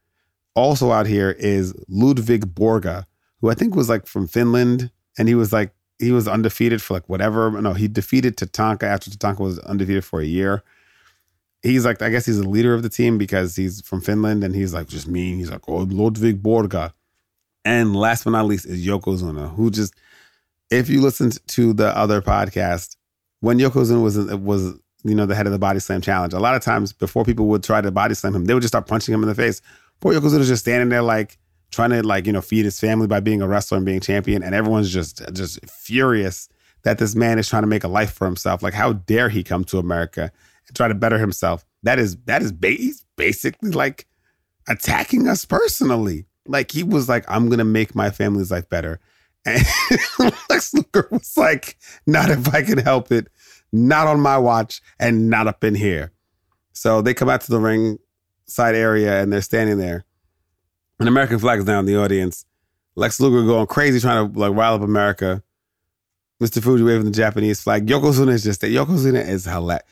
Also 0.56 0.92
out 0.92 1.06
here 1.06 1.32
is 1.32 1.74
Ludwig 1.88 2.56
Borga, 2.56 3.06
who 3.40 3.50
I 3.50 3.54
think 3.54 3.76
was 3.76 3.90
like 3.90 4.08
from 4.08 4.28
Finland. 4.28 4.90
And 5.18 5.28
he 5.28 5.36
was 5.36 5.54
like, 5.54 5.74
he 6.00 6.12
was 6.12 6.28
undefeated 6.28 6.82
for 6.82 6.96
like 6.96 7.08
whatever. 7.08 7.52
No, 7.62 7.74
he 7.74 7.88
defeated 7.88 8.38
Tatanka 8.38 8.84
after 8.84 9.12
Tatanka 9.12 9.40
was 9.40 9.60
undefeated 9.60 10.04
for 10.04 10.20
a 10.20 10.26
year 10.26 10.64
he's 11.62 11.86
like, 11.86 12.02
I 12.02 12.10
guess 12.10 12.26
he's 12.26 12.40
the 12.40 12.48
leader 12.48 12.74
of 12.74 12.84
the 12.84 12.90
team 12.90 13.18
because 13.18 13.56
he's 13.56 13.82
from 13.82 14.02
Finland 14.02 14.44
and 14.44 14.56
he's 14.56 14.74
like 14.74 14.88
just 14.88 15.08
mean. 15.08 15.38
He's 15.38 15.52
like, 15.52 15.68
oh, 15.68 15.88
Ludwig 15.90 16.42
Borga. 16.42 16.94
And 17.64 17.96
last 17.96 18.24
but 18.24 18.32
not 18.32 18.46
least 18.46 18.66
is 18.66 18.86
Yokozuna, 18.86 19.56
who 19.56 19.70
just, 19.70 19.94
if 20.72 20.90
you 20.90 21.02
listened 21.02 21.38
to 21.50 21.74
the 21.74 21.96
other 21.96 22.22
podcast, 22.22 22.96
when 23.40 23.60
Yokozuna 23.60 24.02
was 24.02 24.18
was 24.18 24.80
you 25.04 25.16
know 25.16 25.26
the 25.26 25.36
head 25.36 25.46
of 25.46 25.52
the 25.52 25.60
Body 25.60 25.80
Slam 25.80 26.02
Challenge, 26.02 26.34
a 26.34 26.40
lot 26.40 26.56
of 26.56 26.62
times 26.62 26.94
before 26.94 27.24
people 27.26 27.48
would 27.48 27.64
try 27.64 27.82
to 27.82 27.92
body 27.92 28.14
slam 28.14 28.36
him, 28.36 28.46
they 28.46 28.54
would 28.54 28.62
just 28.62 28.72
start 28.72 28.88
punching 28.88 29.14
him 29.14 29.24
in 29.24 29.30
the 29.30 29.36
face. 29.36 29.62
Poor 30.00 30.14
Yokozuna's 30.14 30.48
just 30.48 30.64
standing 30.64 30.90
there 30.90 31.02
like 31.02 31.38
trying 31.72 31.90
to 31.92 32.04
like 32.04 32.26
you 32.26 32.34
know 32.34 32.42
feed 32.42 32.66
his 32.66 32.80
family 32.80 33.08
by 33.08 33.20
being 33.20 33.42
a 33.42 33.48
wrestler 33.48 33.78
and 33.78 33.86
being 33.86 34.00
champion, 34.00 34.44
and 34.44 34.54
everyone's 34.54 34.92
just 34.92 35.22
just 35.34 35.60
furious 35.70 36.50
that 36.84 36.98
this 36.98 37.16
man 37.16 37.40
is 37.40 37.48
trying 37.48 37.64
to 37.64 37.68
make 37.68 37.84
a 37.84 37.88
life 37.88 38.12
for 38.12 38.26
himself. 38.26 38.64
Like, 38.64 38.74
how 38.74 38.94
dare 38.94 39.30
he 39.30 39.44
come 39.44 39.64
to 39.66 39.78
America 39.78 40.32
and 40.68 40.76
try 40.76 40.88
to 40.88 40.96
better 40.96 41.20
himself? 41.20 41.66
That 41.84 42.00
is 42.00 42.18
that 42.26 42.42
is 42.42 42.52
ba- 42.52 42.70
he's 42.70 43.06
basically 43.16 43.72
like 43.72 44.08
attacking 44.68 45.28
us 45.28 45.46
personally. 45.46 46.26
Like 46.48 46.72
he 46.72 46.84
was 46.84 47.08
like, 47.08 47.26
I'm 47.28 47.50
gonna 47.50 47.66
make 47.66 47.96
my 47.96 48.10
family's 48.10 48.52
life 48.52 48.70
better. 48.70 49.00
And 50.20 50.36
Lex 50.50 50.72
Luger 50.76 51.08
was 51.10 51.36
like, 51.36 51.78
not 52.06 52.30
if 52.30 52.54
I 52.54 52.62
can 52.62 52.78
help 52.78 53.12
it, 53.12 53.28
not 53.72 54.08
on 54.08 54.20
my 54.20 54.38
watch, 54.38 54.82
and 55.00 55.30
not 55.30 55.48
up 55.48 55.64
in 55.64 55.76
here. 55.76 56.12
So 56.74 57.02
they 57.02 57.14
come 57.14 57.30
out 57.30 57.42
to 57.42 57.52
the 57.52 57.60
ring 57.60 58.00
side 58.48 58.76
area 58.76 59.22
and 59.22 59.32
they're 59.32 59.42
standing 59.42 59.78
there. 59.78 60.06
An 61.00 61.08
American 61.08 61.40
flag 61.40 61.60
is 61.60 61.66
down 61.66 61.80
in 61.80 61.86
the 61.86 62.02
audience. 62.02 62.46
Lex 62.96 63.20
Luger 63.20 63.46
going 63.46 63.68
crazy 63.68 64.00
trying 64.00 64.32
to 64.32 64.40
like 64.40 64.54
rile 64.54 64.76
up 64.76 64.82
America. 64.82 65.42
Mr. 66.42 66.62
Fuji 66.62 66.84
waving 66.84 67.06
the 67.06 67.12
Japanese 67.12 67.62
flag. 67.62 67.88
Yokozuna 67.88 68.34
is 68.34 68.44
just 68.44 68.62
that. 68.62 68.72
Yokozuna 68.72 69.28
is 69.28 69.46
hilarious. 69.46 69.86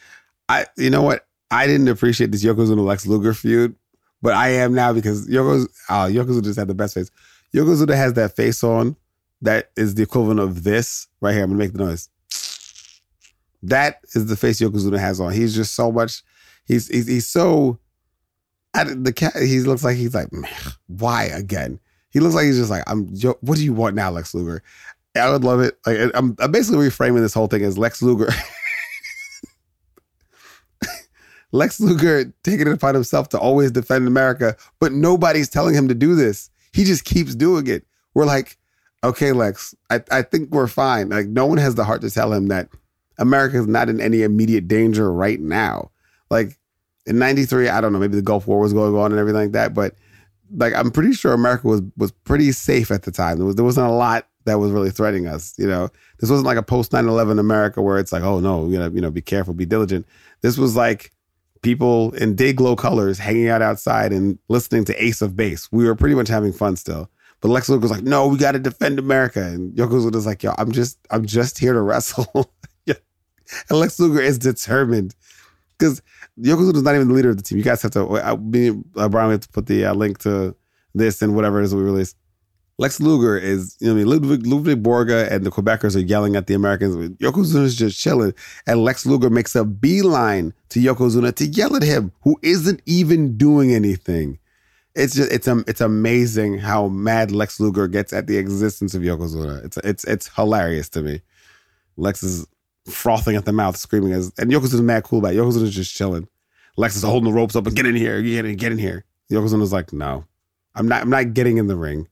I, 0.49 0.65
you 0.77 0.89
know 0.89 1.03
what? 1.03 1.27
I 1.51 1.67
didn't 1.67 1.87
appreciate 1.87 2.31
this 2.31 2.43
Yokozuna 2.43 2.83
Lex 2.83 3.05
Luger 3.05 3.33
feud, 3.33 3.75
but 4.21 4.33
I 4.33 4.49
am 4.49 4.73
now 4.73 4.93
because 4.93 5.27
Yokoz, 5.27 5.67
uh, 5.89 6.05
Yokozuna 6.05 6.43
just 6.43 6.59
had 6.59 6.67
the 6.67 6.73
best 6.73 6.95
face. 6.95 7.09
Yokozuna 7.53 7.95
has 7.95 8.13
that 8.13 8.35
face 8.35 8.63
on 8.63 8.95
that 9.41 9.71
is 9.75 9.95
the 9.95 10.03
equivalent 10.03 10.39
of 10.39 10.63
this 10.63 11.07
right 11.21 11.33
here. 11.33 11.43
I'm 11.43 11.49
gonna 11.49 11.59
make 11.59 11.73
the 11.73 11.85
noise. 11.85 12.09
That 13.63 13.99
is 14.15 14.27
the 14.27 14.37
face 14.37 14.59
Yokozuna 14.61 14.99
has 14.99 15.19
on. 15.19 15.33
He's 15.33 15.55
just 15.55 15.75
so 15.75 15.91
much. 15.91 16.23
He's 16.65 16.87
he's, 16.87 17.07
he's 17.07 17.27
so. 17.27 17.79
I, 18.73 18.83
the 18.83 19.11
cat. 19.11 19.35
He 19.35 19.59
looks 19.61 19.83
like 19.83 19.97
he's 19.97 20.13
like, 20.13 20.29
why 20.87 21.25
again? 21.25 21.79
He 22.11 22.19
looks 22.19 22.35
like 22.35 22.45
he's 22.45 22.57
just 22.57 22.69
like, 22.69 22.83
I'm. 22.87 23.07
What 23.41 23.57
do 23.57 23.63
you 23.63 23.73
want 23.73 23.95
now, 23.95 24.11
Lex 24.11 24.33
Luger? 24.33 24.63
I 25.15 25.29
would 25.29 25.43
love 25.43 25.59
it. 25.59 25.77
Like 25.85 25.97
I'm, 26.13 26.35
I'm 26.39 26.51
basically 26.51 26.87
reframing 26.87 27.19
this 27.19 27.33
whole 27.33 27.47
thing 27.47 27.63
as 27.63 27.77
Lex 27.77 28.01
Luger. 28.01 28.29
Lex 31.51 31.79
Luger 31.79 32.31
taking 32.43 32.67
it 32.67 32.73
upon 32.73 32.93
himself 32.93 33.29
to 33.29 33.39
always 33.39 33.71
defend 33.71 34.07
America, 34.07 34.55
but 34.79 34.91
nobody's 34.91 35.49
telling 35.49 35.73
him 35.73 35.87
to 35.87 35.95
do 35.95 36.15
this. 36.15 36.49
He 36.73 36.83
just 36.83 37.05
keeps 37.05 37.33
doing 37.33 37.65
it. 37.67 37.85
We're 38.13 38.25
like, 38.25 38.57
okay, 39.03 39.31
Lex, 39.31 39.73
I, 39.89 40.03
I 40.11 40.21
think 40.21 40.51
we're 40.51 40.67
fine. 40.67 41.09
Like, 41.09 41.27
no 41.27 41.47
one 41.47 41.57
has 41.57 41.73
the 41.75 41.83
heart 41.83 42.01
to 42.01 42.11
tell 42.11 42.31
him 42.33 42.49
that 42.49 42.69
America 43.19 43.57
is 43.57 43.67
not 43.67 43.89
in 43.89 44.01
any 44.01 44.23
immediate 44.23 44.67
danger 44.67 45.11
right 45.11 45.39
now. 45.39 45.91
Like, 46.29 46.57
in 47.05 47.19
93, 47.19 47.69
I 47.69 47.81
don't 47.81 47.93
know, 47.93 47.99
maybe 47.99 48.15
the 48.15 48.21
Gulf 48.21 48.47
War 48.47 48.59
was 48.59 48.73
going 48.73 48.95
on 48.95 49.11
and 49.11 49.19
everything 49.19 49.41
like 49.41 49.51
that, 49.53 49.73
but 49.73 49.95
like, 50.55 50.73
I'm 50.73 50.91
pretty 50.91 51.13
sure 51.13 51.33
America 51.33 51.67
was 51.67 51.81
was 51.95 52.11
pretty 52.11 52.51
safe 52.51 52.89
at 52.89 53.03
the 53.03 53.11
time. 53.11 53.37
There, 53.37 53.45
was, 53.45 53.55
there 53.55 53.65
wasn't 53.65 53.87
a 53.87 53.91
lot 53.91 54.27
that 54.45 54.59
was 54.59 54.71
really 54.71 54.89
threatening 54.89 55.27
us. 55.27 55.53
You 55.57 55.67
know, 55.67 55.89
this 56.19 56.29
wasn't 56.29 56.47
like 56.47 56.57
a 56.57 56.63
post 56.63 56.91
9 56.91 57.07
11 57.07 57.37
America 57.37 57.81
where 57.81 57.99
it's 57.99 58.11
like, 58.11 58.23
oh 58.23 58.39
no, 58.39 58.67
you 58.67 58.79
know, 58.79 58.89
you 58.89 59.01
know, 59.01 59.11
be 59.11 59.21
careful, 59.21 59.53
be 59.53 59.65
diligent. 59.65 60.07
This 60.41 60.57
was 60.57 60.75
like, 60.75 61.11
people 61.61 62.11
in 62.15 62.35
day 62.35 62.53
glow 62.53 62.75
colors 62.75 63.19
hanging 63.19 63.49
out 63.49 63.61
outside 63.61 64.11
and 64.11 64.39
listening 64.47 64.85
to 64.85 65.03
Ace 65.03 65.21
of 65.21 65.35
Base. 65.35 65.71
We 65.71 65.85
were 65.85 65.95
pretty 65.95 66.15
much 66.15 66.27
having 66.27 66.53
fun 66.53 66.75
still. 66.75 67.09
But 67.41 67.49
Lex 67.49 67.69
Luger 67.69 67.81
was 67.81 67.91
like, 67.91 68.03
"No, 68.03 68.27
we 68.27 68.37
got 68.37 68.51
to 68.51 68.59
defend 68.59 68.99
America." 68.99 69.41
And 69.41 69.73
Yokozuna 69.73 70.15
was 70.15 70.25
like, 70.25 70.43
"Yo, 70.43 70.53
I'm 70.57 70.71
just, 70.71 70.97
I'm 71.09 71.25
just 71.25 71.57
here 71.57 71.73
to 71.73 71.81
wrestle." 71.81 72.51
And 73.69 73.79
Lex 73.79 73.99
Luger 73.99 74.21
is 74.21 74.37
determined 74.37 75.15
because 75.77 76.01
Yokozuna 76.39 76.75
is 76.75 76.83
not 76.83 76.95
even 76.95 77.07
the 77.07 77.13
leader 77.13 77.29
of 77.29 77.37
the 77.37 77.43
team. 77.43 77.57
You 77.57 77.63
guys 77.63 77.81
have 77.81 77.91
to. 77.91 78.19
I, 78.19 78.35
me, 78.35 78.69
uh, 78.95 79.09
Brian, 79.09 79.29
we 79.29 79.33
have 79.33 79.41
to 79.41 79.49
put 79.49 79.67
the 79.67 79.85
uh, 79.85 79.93
link 79.93 80.19
to 80.19 80.55
this 80.93 81.21
and 81.21 81.35
whatever 81.35 81.61
it 81.61 81.65
is 81.65 81.75
we 81.75 81.81
release. 81.81 82.15
Lex 82.79 83.01
Luger 83.01 83.37
is, 83.37 83.75
you 83.81 83.87
know, 83.87 83.93
I 83.93 83.95
mean, 83.97 84.07
Ludwig, 84.07 84.47
Ludwig 84.47 84.81
Borga 84.81 85.29
and 85.29 85.45
the 85.45 85.51
Quebecers 85.51 85.97
are 85.97 85.99
yelling 85.99 86.37
at 86.37 86.47
the 86.47 86.53
Americans. 86.53 86.95
Yokozuna 87.17 87.65
is 87.65 87.75
just 87.75 87.99
chilling. 87.99 88.33
And 88.67 88.85
Lex 88.85 89.05
Luger 89.05 89.29
makes 89.29 89.53
a 89.53 89.65
beeline 89.65 90.53
to 90.69 90.79
Yokozuna 90.79 91.35
to 91.35 91.45
yell 91.45 91.75
at 91.75 91.83
him, 91.83 92.13
who 92.21 92.39
isn't 92.41 92.81
even 92.85 93.35
doing 93.35 93.73
anything. 93.73 94.39
It's 94.95 95.13
just, 95.13 95.29
it's, 95.29 95.45
um, 95.45 95.65
it's 95.67 95.81
amazing 95.81 96.59
how 96.59 96.87
mad 96.87 97.31
Lex 97.31 97.59
Luger 97.59 97.89
gets 97.89 98.13
at 98.13 98.27
the 98.27 98.37
existence 98.37 98.95
of 98.95 99.01
Yokozuna. 99.01 99.63
It's, 99.65 99.75
it's, 99.77 100.05
it's 100.05 100.29
hilarious 100.29 100.87
to 100.89 101.01
me. 101.01 101.21
Lex 101.97 102.23
is 102.23 102.47
frothing 102.89 103.35
at 103.35 103.45
the 103.45 103.53
mouth, 103.53 103.77
screaming 103.77 104.13
as, 104.13 104.31
and 104.37 104.51
Yokozuna's 104.51 104.81
mad 104.81 105.03
cool 105.03 105.19
about 105.19 105.33
it. 105.33 105.37
Yokozuna's 105.37 105.73
just 105.73 105.93
chilling. 105.93 106.27
Lex 106.77 106.95
is 106.95 107.03
holding 107.03 107.29
the 107.29 107.35
ropes 107.35 107.55
up 107.55 107.65
and 107.67 107.75
get 107.75 107.85
in 107.85 107.95
here, 107.95 108.21
get 108.21 108.45
in, 108.45 108.55
get 108.55 108.71
in 108.71 108.77
here. 108.77 109.05
Yokozuna's 109.31 109.73
like, 109.73 109.93
no, 109.93 110.25
I'm 110.75 110.87
not, 110.87 111.01
I'm 111.01 111.09
not 111.09 111.33
getting 111.33 111.57
in 111.57 111.67
the 111.67 111.75
ring. 111.75 112.07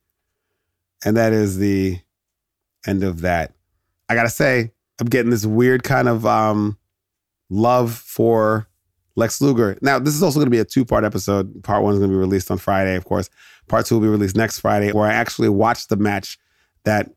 And 1.05 1.15
that 1.17 1.33
is 1.33 1.57
the 1.57 1.99
end 2.85 3.03
of 3.03 3.21
that. 3.21 3.53
I 4.09 4.15
gotta 4.15 4.29
say, 4.29 4.71
I'm 4.99 5.07
getting 5.07 5.29
this 5.29 5.45
weird 5.45 5.83
kind 5.83 6.07
of 6.07 6.25
um, 6.25 6.77
love 7.49 7.93
for 7.93 8.67
Lex 9.15 9.41
Luger. 9.41 9.77
Now, 9.81 9.99
this 9.99 10.13
is 10.13 10.23
also 10.23 10.39
going 10.39 10.47
to 10.47 10.51
be 10.51 10.59
a 10.59 10.65
two 10.65 10.85
part 10.85 11.03
episode. 11.03 11.63
Part 11.63 11.83
one 11.83 11.93
is 11.93 11.99
going 11.99 12.11
to 12.11 12.15
be 12.15 12.19
released 12.19 12.51
on 12.51 12.57
Friday, 12.57 12.95
of 12.95 13.05
course. 13.05 13.29
Part 13.67 13.85
two 13.85 13.95
will 13.95 14.01
be 14.03 14.07
released 14.07 14.35
next 14.35 14.59
Friday, 14.59 14.91
where 14.91 15.07
I 15.07 15.13
actually 15.13 15.49
watch 15.49 15.87
the 15.87 15.97
match 15.97 16.37
that 16.83 17.11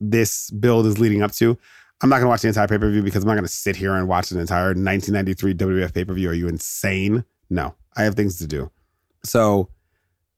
this 0.00 0.50
build 0.50 0.86
is 0.86 0.98
leading 0.98 1.22
up 1.22 1.32
to. 1.32 1.56
I'm 2.02 2.08
not 2.08 2.16
going 2.16 2.24
to 2.26 2.28
watch 2.28 2.42
the 2.42 2.48
entire 2.48 2.68
pay 2.68 2.78
per 2.78 2.90
view 2.90 3.02
because 3.02 3.22
I'm 3.22 3.28
not 3.28 3.34
going 3.34 3.44
to 3.44 3.52
sit 3.52 3.76
here 3.76 3.94
and 3.94 4.08
watch 4.08 4.30
an 4.30 4.40
entire 4.40 4.68
1993 4.68 5.54
WWF 5.54 5.94
pay 5.94 6.04
per 6.04 6.14
view. 6.14 6.30
Are 6.30 6.34
you 6.34 6.48
insane? 6.48 7.24
No, 7.50 7.74
I 7.96 8.04
have 8.04 8.14
things 8.14 8.38
to 8.38 8.46
do. 8.46 8.70
So, 9.24 9.68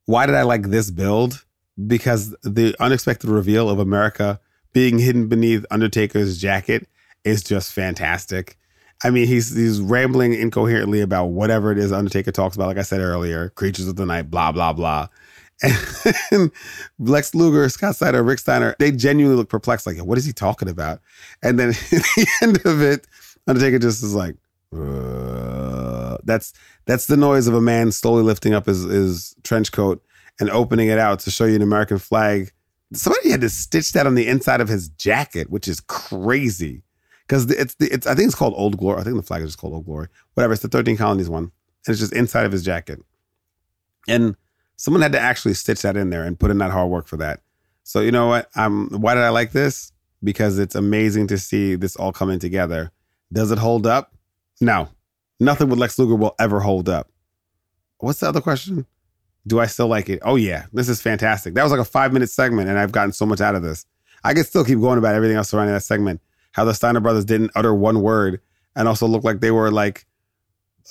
why 0.07 0.27
did 0.27 0.35
I 0.35 0.43
like 0.43 0.71
this 0.71 0.91
build? 0.91 1.45
because 1.87 2.35
the 2.43 2.75
unexpected 2.81 3.31
reveal 3.31 3.71
of 3.71 3.79
America 3.79 4.41
being 4.73 4.99
hidden 4.99 5.29
beneath 5.29 5.65
Undertaker's 5.71 6.39
jacket 6.39 6.89
is 7.25 7.43
just 7.43 7.73
fantastic. 7.73 8.59
I 9.05 9.11
mean, 9.11 9.27
he's 9.27 9.55
he's 9.55 9.81
rambling 9.81 10.33
incoherently 10.33 11.01
about 11.01 11.27
whatever 11.27 11.73
it 11.73 11.79
is 11.79 11.93
Undertaker 11.93 12.31
talks 12.31 12.55
about. 12.55 12.69
Like 12.69 12.79
I 12.79 12.83
said 12.83 13.01
earlier, 13.01 13.49
creatures 13.51 13.89
of 13.89 13.97
the 13.97 14.07
night, 14.07 14.31
blah 14.31 14.53
blah 14.53 14.73
blah. 14.73 15.09
And 16.31 16.51
Lex 16.99 17.35
Luger, 17.35 17.69
Scott 17.69 17.97
Steiner, 17.97 18.23
Rick 18.23 18.41
Steiner, 18.41 18.75
they 18.79 18.91
genuinely 18.91 19.37
look 19.37 19.49
perplexed. 19.49 19.87
Like, 19.87 19.99
what 19.99 20.19
is 20.19 20.25
he 20.25 20.33
talking 20.33 20.69
about? 20.69 21.01
And 21.43 21.59
then 21.59 21.69
at 21.71 21.75
the 21.91 22.27
end 22.43 22.57
of 22.65 22.81
it, 22.83 23.07
Undertaker 23.47 23.79
just 23.79 24.03
is 24.03 24.15
like, 24.15 24.37
uh, 24.75 26.17
that's 26.25 26.53
that's 26.87 27.07
the 27.07 27.17
noise 27.17 27.47
of 27.47 27.55
a 27.55 27.61
man 27.61 27.93
slowly 27.93 28.23
lifting 28.23 28.55
up 28.55 28.67
his 28.67 28.83
his 28.85 29.37
trench 29.43 29.73
coat 29.73 30.03
and 30.41 30.51
opening 30.51 30.89
it 30.89 30.99
out 30.99 31.21
to 31.21 31.31
show 31.31 31.45
you 31.45 31.57
an 31.57 31.63
American 31.63 31.99
flag. 31.99 32.53
Somebody 32.93 33.31
had 33.31 33.41
to 33.43 33.49
stitch 33.49 33.93
that 33.93 34.07
on 34.07 34.15
the 34.15 34.27
inside 34.27 34.61
of 34.61 34.69
his 34.69 34.89
jacket, 34.89 35.51
which 35.51 35.69
is 35.69 35.81
crazy. 35.81 36.83
Because 37.27 37.51
it's 37.51 37.75
the 37.75 37.93
it's 37.93 38.07
I 38.07 38.15
think 38.15 38.27
it's 38.27 38.35
called 38.35 38.55
Old 38.57 38.79
Glory. 38.79 39.01
I 39.01 39.05
think 39.05 39.17
the 39.17 39.23
flag 39.23 39.43
is 39.43 39.49
just 39.49 39.59
called 39.59 39.75
Old 39.75 39.87
Glory. 39.87 40.09
Whatever. 40.35 40.53
It's 40.53 40.63
the 40.63 40.69
13 40.69 40.97
colonies 40.97 41.29
one. 41.29 41.45
And 41.45 41.93
it's 41.93 42.01
just 42.01 42.13
inside 42.13 42.47
of 42.47 42.53
his 42.53 42.63
jacket. 42.63 43.01
And 44.09 44.37
someone 44.77 45.03
had 45.03 45.13
to 45.13 45.21
actually 45.21 45.55
stitch 45.55 45.83
that 45.83 45.97
in 45.97 46.11
there 46.11 46.25
and 46.25 46.39
put 46.39 46.51
in 46.51 46.59
that 46.59 46.71
hard 46.71 46.91
work 46.91 47.07
for 47.07 47.17
that. 47.19 47.41
So 47.85 48.01
you 48.01 48.13
know 48.13 48.29
what? 48.29 48.49
Um, 48.57 48.89
why 48.91 49.15
did 49.15 49.25
I 49.25 49.31
like 49.31 49.53
this? 49.53 49.93
Because 50.23 50.59
it's 50.59 50.75
amazing 50.75 51.27
to 51.29 51.39
see 51.39 51.75
this 51.75 51.97
all 51.97 52.13
coming 52.13 52.39
together. 52.39 52.93
Does 53.33 53.51
it 53.51 53.59
hold 53.59 53.87
up? 53.87 54.15
No. 54.61 54.89
Nothing 55.41 55.69
with 55.69 55.79
Lex 55.79 55.99
Luger 55.99 56.15
will 56.15 56.35
ever 56.39 56.61
hold 56.61 56.89
up. 56.89 57.11
What's 57.99 58.21
the 58.21 58.29
other 58.29 58.41
question? 58.41 58.87
Do 59.47 59.59
I 59.59 59.67
still 59.67 59.89
like 59.89 60.09
it? 60.09 60.21
Oh 60.23 60.37
yeah, 60.37 60.67
this 60.73 60.89
is 60.89 61.03
fantastic. 61.03 61.55
That 61.55 61.63
was 61.65 61.73
like 61.73 61.81
a 61.81 61.85
five 61.85 62.13
minute 62.13 62.31
segment, 62.31 62.69
and 62.69 62.79
I've 62.79 62.93
gotten 62.93 63.13
so 63.13 63.27
much 63.27 63.41
out 63.41 63.55
of 63.55 63.63
this. 63.63 63.87
I 64.23 64.35
could 64.35 64.47
still 64.47 64.65
keep 64.65 64.79
going 64.79 64.99
about 64.99 65.15
everything 65.15 65.37
else 65.37 65.49
surrounding 65.49 65.75
that 65.75 65.83
segment. 65.83 66.21
How 66.53 66.65
the 66.65 66.75
Steiner 66.75 67.01
brothers 67.01 67.25
didn't 67.25 67.51
utter 67.57 67.75
one 67.75 68.03
word, 68.03 68.41
and 68.77 68.87
also 68.87 69.07
looked 69.07 69.25
like 69.25 69.41
they 69.41 69.51
were 69.51 69.71
like 69.71 70.07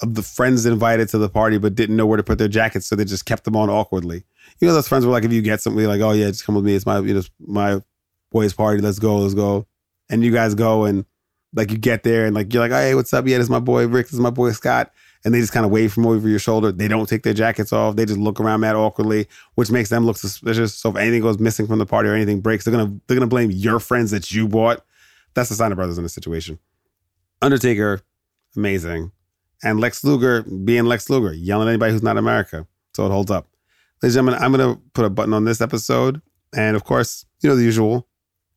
the 0.01 0.23
friends 0.23 0.65
invited 0.65 1.09
to 1.09 1.17
the 1.17 1.29
party, 1.29 1.57
but 1.57 1.75
didn't 1.75 1.95
know 1.95 2.05
where 2.05 2.17
to 2.17 2.23
put 2.23 2.37
their 2.37 2.47
jackets, 2.47 2.87
so 2.87 2.95
they 2.95 3.05
just 3.05 3.25
kept 3.25 3.43
them 3.43 3.55
on 3.55 3.69
awkwardly. 3.69 4.23
You 4.59 4.67
know, 4.67 4.73
those 4.73 4.87
friends 4.87 5.05
were 5.05 5.11
like, 5.11 5.23
if 5.23 5.31
you 5.31 5.41
get 5.41 5.61
something, 5.61 5.85
like, 5.85 6.01
oh 6.01 6.11
yeah, 6.11 6.27
just 6.27 6.45
come 6.45 6.55
with 6.55 6.65
me. 6.65 6.75
It's 6.75 6.85
my 6.85 6.99
you 6.99 7.13
know 7.13 7.21
my 7.39 7.81
boys' 8.31 8.53
party. 8.53 8.81
Let's 8.81 8.99
go, 8.99 9.17
let's 9.17 9.33
go. 9.33 9.67
And 10.09 10.23
you 10.23 10.31
guys 10.31 10.55
go 10.55 10.85
and 10.85 11.05
like 11.53 11.71
you 11.71 11.77
get 11.77 12.03
there 12.03 12.25
and 12.25 12.35
like 12.35 12.53
you're 12.53 12.61
like, 12.61 12.71
hey, 12.71 12.95
what's 12.95 13.13
up? 13.13 13.27
Yeah, 13.27 13.37
this 13.37 13.45
is 13.45 13.51
my 13.51 13.59
boy 13.59 13.87
Rick. 13.87 14.07
This 14.07 14.13
is 14.13 14.19
my 14.19 14.29
boy 14.29 14.51
Scott 14.51 14.91
and 15.23 15.33
they 15.33 15.39
just 15.39 15.53
kind 15.53 15.65
of 15.65 15.71
wave 15.71 15.93
from 15.93 16.07
over 16.07 16.27
your 16.27 16.39
shoulder. 16.39 16.71
They 16.71 16.87
don't 16.87 17.07
take 17.07 17.23
their 17.23 17.33
jackets 17.33 17.71
off. 17.71 17.95
They 17.95 18.05
just 18.05 18.19
look 18.19 18.39
around 18.39 18.61
mad 18.61 18.75
awkwardly, 18.75 19.27
which 19.55 19.69
makes 19.69 19.89
them 19.89 20.05
look 20.05 20.17
suspicious. 20.17 20.73
So 20.73 20.89
if 20.89 20.95
anything 20.95 21.21
goes 21.21 21.39
missing 21.39 21.67
from 21.67 21.79
the 21.79 21.85
party 21.85 22.09
or 22.09 22.15
anything 22.15 22.41
breaks, 22.41 22.65
they're 22.65 22.71
gonna 22.71 22.99
they're 23.07 23.15
gonna 23.15 23.27
blame 23.27 23.51
your 23.51 23.79
friends 23.79 24.11
that 24.11 24.31
you 24.31 24.47
bought. 24.47 24.83
That's 25.33 25.49
the 25.49 25.55
Steiner 25.55 25.75
brothers 25.75 25.97
in 25.97 26.03
this 26.03 26.13
situation. 26.13 26.59
Undertaker, 27.41 28.01
amazing. 28.55 29.11
And 29.63 29.79
Lex 29.79 30.03
Luger 30.03 30.43
being 30.43 30.85
Lex 30.85 31.09
Luger, 31.09 31.33
yelling 31.33 31.67
at 31.67 31.71
anybody 31.71 31.93
who's 31.93 32.03
not 32.03 32.17
America. 32.17 32.67
So 32.95 33.05
it 33.05 33.11
holds 33.11 33.31
up. 33.31 33.47
Ladies 34.01 34.15
and 34.15 34.25
gentlemen, 34.27 34.43
I'm 34.43 34.51
gonna 34.51 34.79
put 34.93 35.05
a 35.05 35.09
button 35.09 35.33
on 35.33 35.45
this 35.45 35.61
episode. 35.61 36.21
And 36.55 36.75
of 36.75 36.83
course, 36.83 37.25
you 37.41 37.49
know 37.49 37.55
the 37.55 37.63
usual. 37.63 38.07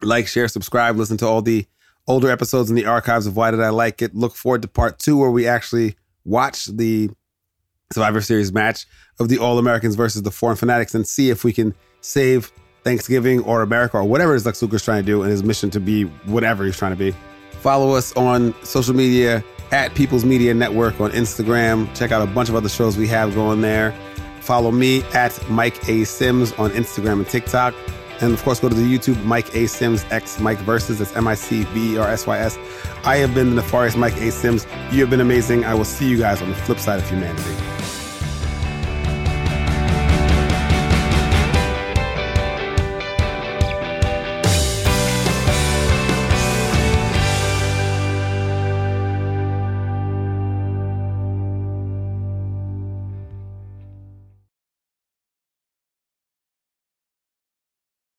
Like, 0.03 0.27
share, 0.27 0.49
subscribe, 0.49 0.97
listen 0.97 1.17
to 1.19 1.27
all 1.27 1.43
the 1.43 1.67
older 2.07 2.31
episodes 2.31 2.71
in 2.71 2.77
the 2.77 2.87
archives 2.87 3.27
of 3.27 3.37
Why 3.37 3.51
Did 3.51 3.61
I 3.61 3.71
Like 3.71 4.03
It. 4.03 4.15
Look 4.15 4.35
forward 4.35 4.63
to 4.63 4.69
part 4.69 4.99
two 4.99 5.17
where 5.17 5.31
we 5.31 5.47
actually 5.47 5.97
watch 6.25 6.67
the 6.67 7.11
Survivor 7.93 8.21
Series 8.21 8.53
match 8.53 8.87
of 9.19 9.29
the 9.29 9.39
All 9.39 9.59
Americans 9.59 9.95
versus 9.95 10.23
the 10.23 10.31
Foreign 10.31 10.57
Fanatics 10.57 10.95
and 10.95 11.07
see 11.07 11.31
if 11.31 11.45
we 11.45 11.53
can 11.53 11.75
save 12.01 12.53
Thanksgiving 12.83 13.41
or 13.41 13.63
America 13.63 13.97
or 13.97 14.05
whatever 14.05 14.35
it 14.35 14.37
is 14.37 14.47
Lex 14.47 14.61
Luger's 14.61 14.85
trying 14.85 15.03
to 15.03 15.07
do 15.07 15.23
in 15.23 15.31
his 15.31 15.43
mission 15.43 15.71
to 15.71 15.81
be 15.81 16.05
whatever 16.27 16.65
he's 16.65 16.77
trying 16.77 16.93
to 16.93 16.97
be. 16.97 17.15
Follow 17.61 17.95
us 17.95 18.15
on 18.15 18.55
social 18.63 18.95
media 18.95 19.43
at 19.75 19.93
People's 19.97 20.25
Media 20.25 20.55
Network 20.55 21.01
on 21.01 21.11
Instagram. 21.11 21.93
Check 21.97 22.13
out 22.13 22.23
a 22.23 22.31
bunch 22.31 22.49
of 22.49 22.55
other 22.55 22.69
shows 22.69 22.97
we 22.97 23.09
have 23.09 23.35
going 23.35 23.61
there. 23.61 23.93
Follow 24.39 24.71
me 24.71 25.03
at 25.15 25.37
Mike 25.51 25.89
A. 25.89 26.05
Sims 26.05 26.53
on 26.53 26.71
Instagram 26.71 27.15
and 27.15 27.27
TikTok. 27.27 27.75
And 28.21 28.33
of 28.33 28.41
course, 28.45 28.61
go 28.61 28.69
to 28.69 28.75
the 28.75 28.83
YouTube 28.83 29.23
Mike 29.25 29.53
A. 29.57 29.67
Sims 29.67 30.05
X 30.13 30.39
Mike 30.39 30.59
Versus. 30.59 31.01
That's 31.01 31.17
M 31.17 31.27
I 31.27 31.35
C 31.35 31.67
B 31.75 31.95
E 31.95 31.99
R 31.99 32.07
S 32.07 32.25
Y 32.25 32.39
S. 32.39 32.57
I 33.03 33.17
have 33.17 33.35
been 33.35 33.51
the 33.51 33.57
nefarious 33.57 33.97
Mike 33.97 34.17
A. 34.19 34.31
Sims. 34.31 34.65
You 34.93 35.01
have 35.01 35.11
been 35.11 35.21
amazing. 35.21 35.65
I 35.65 35.75
will 35.75 35.85
see 35.85 36.09
you 36.09 36.19
guys 36.19 36.41
on 36.41 36.51
the 36.51 36.55
flip 36.55 36.79
side 36.79 37.01
of 37.01 37.11
humanity. 37.11 37.74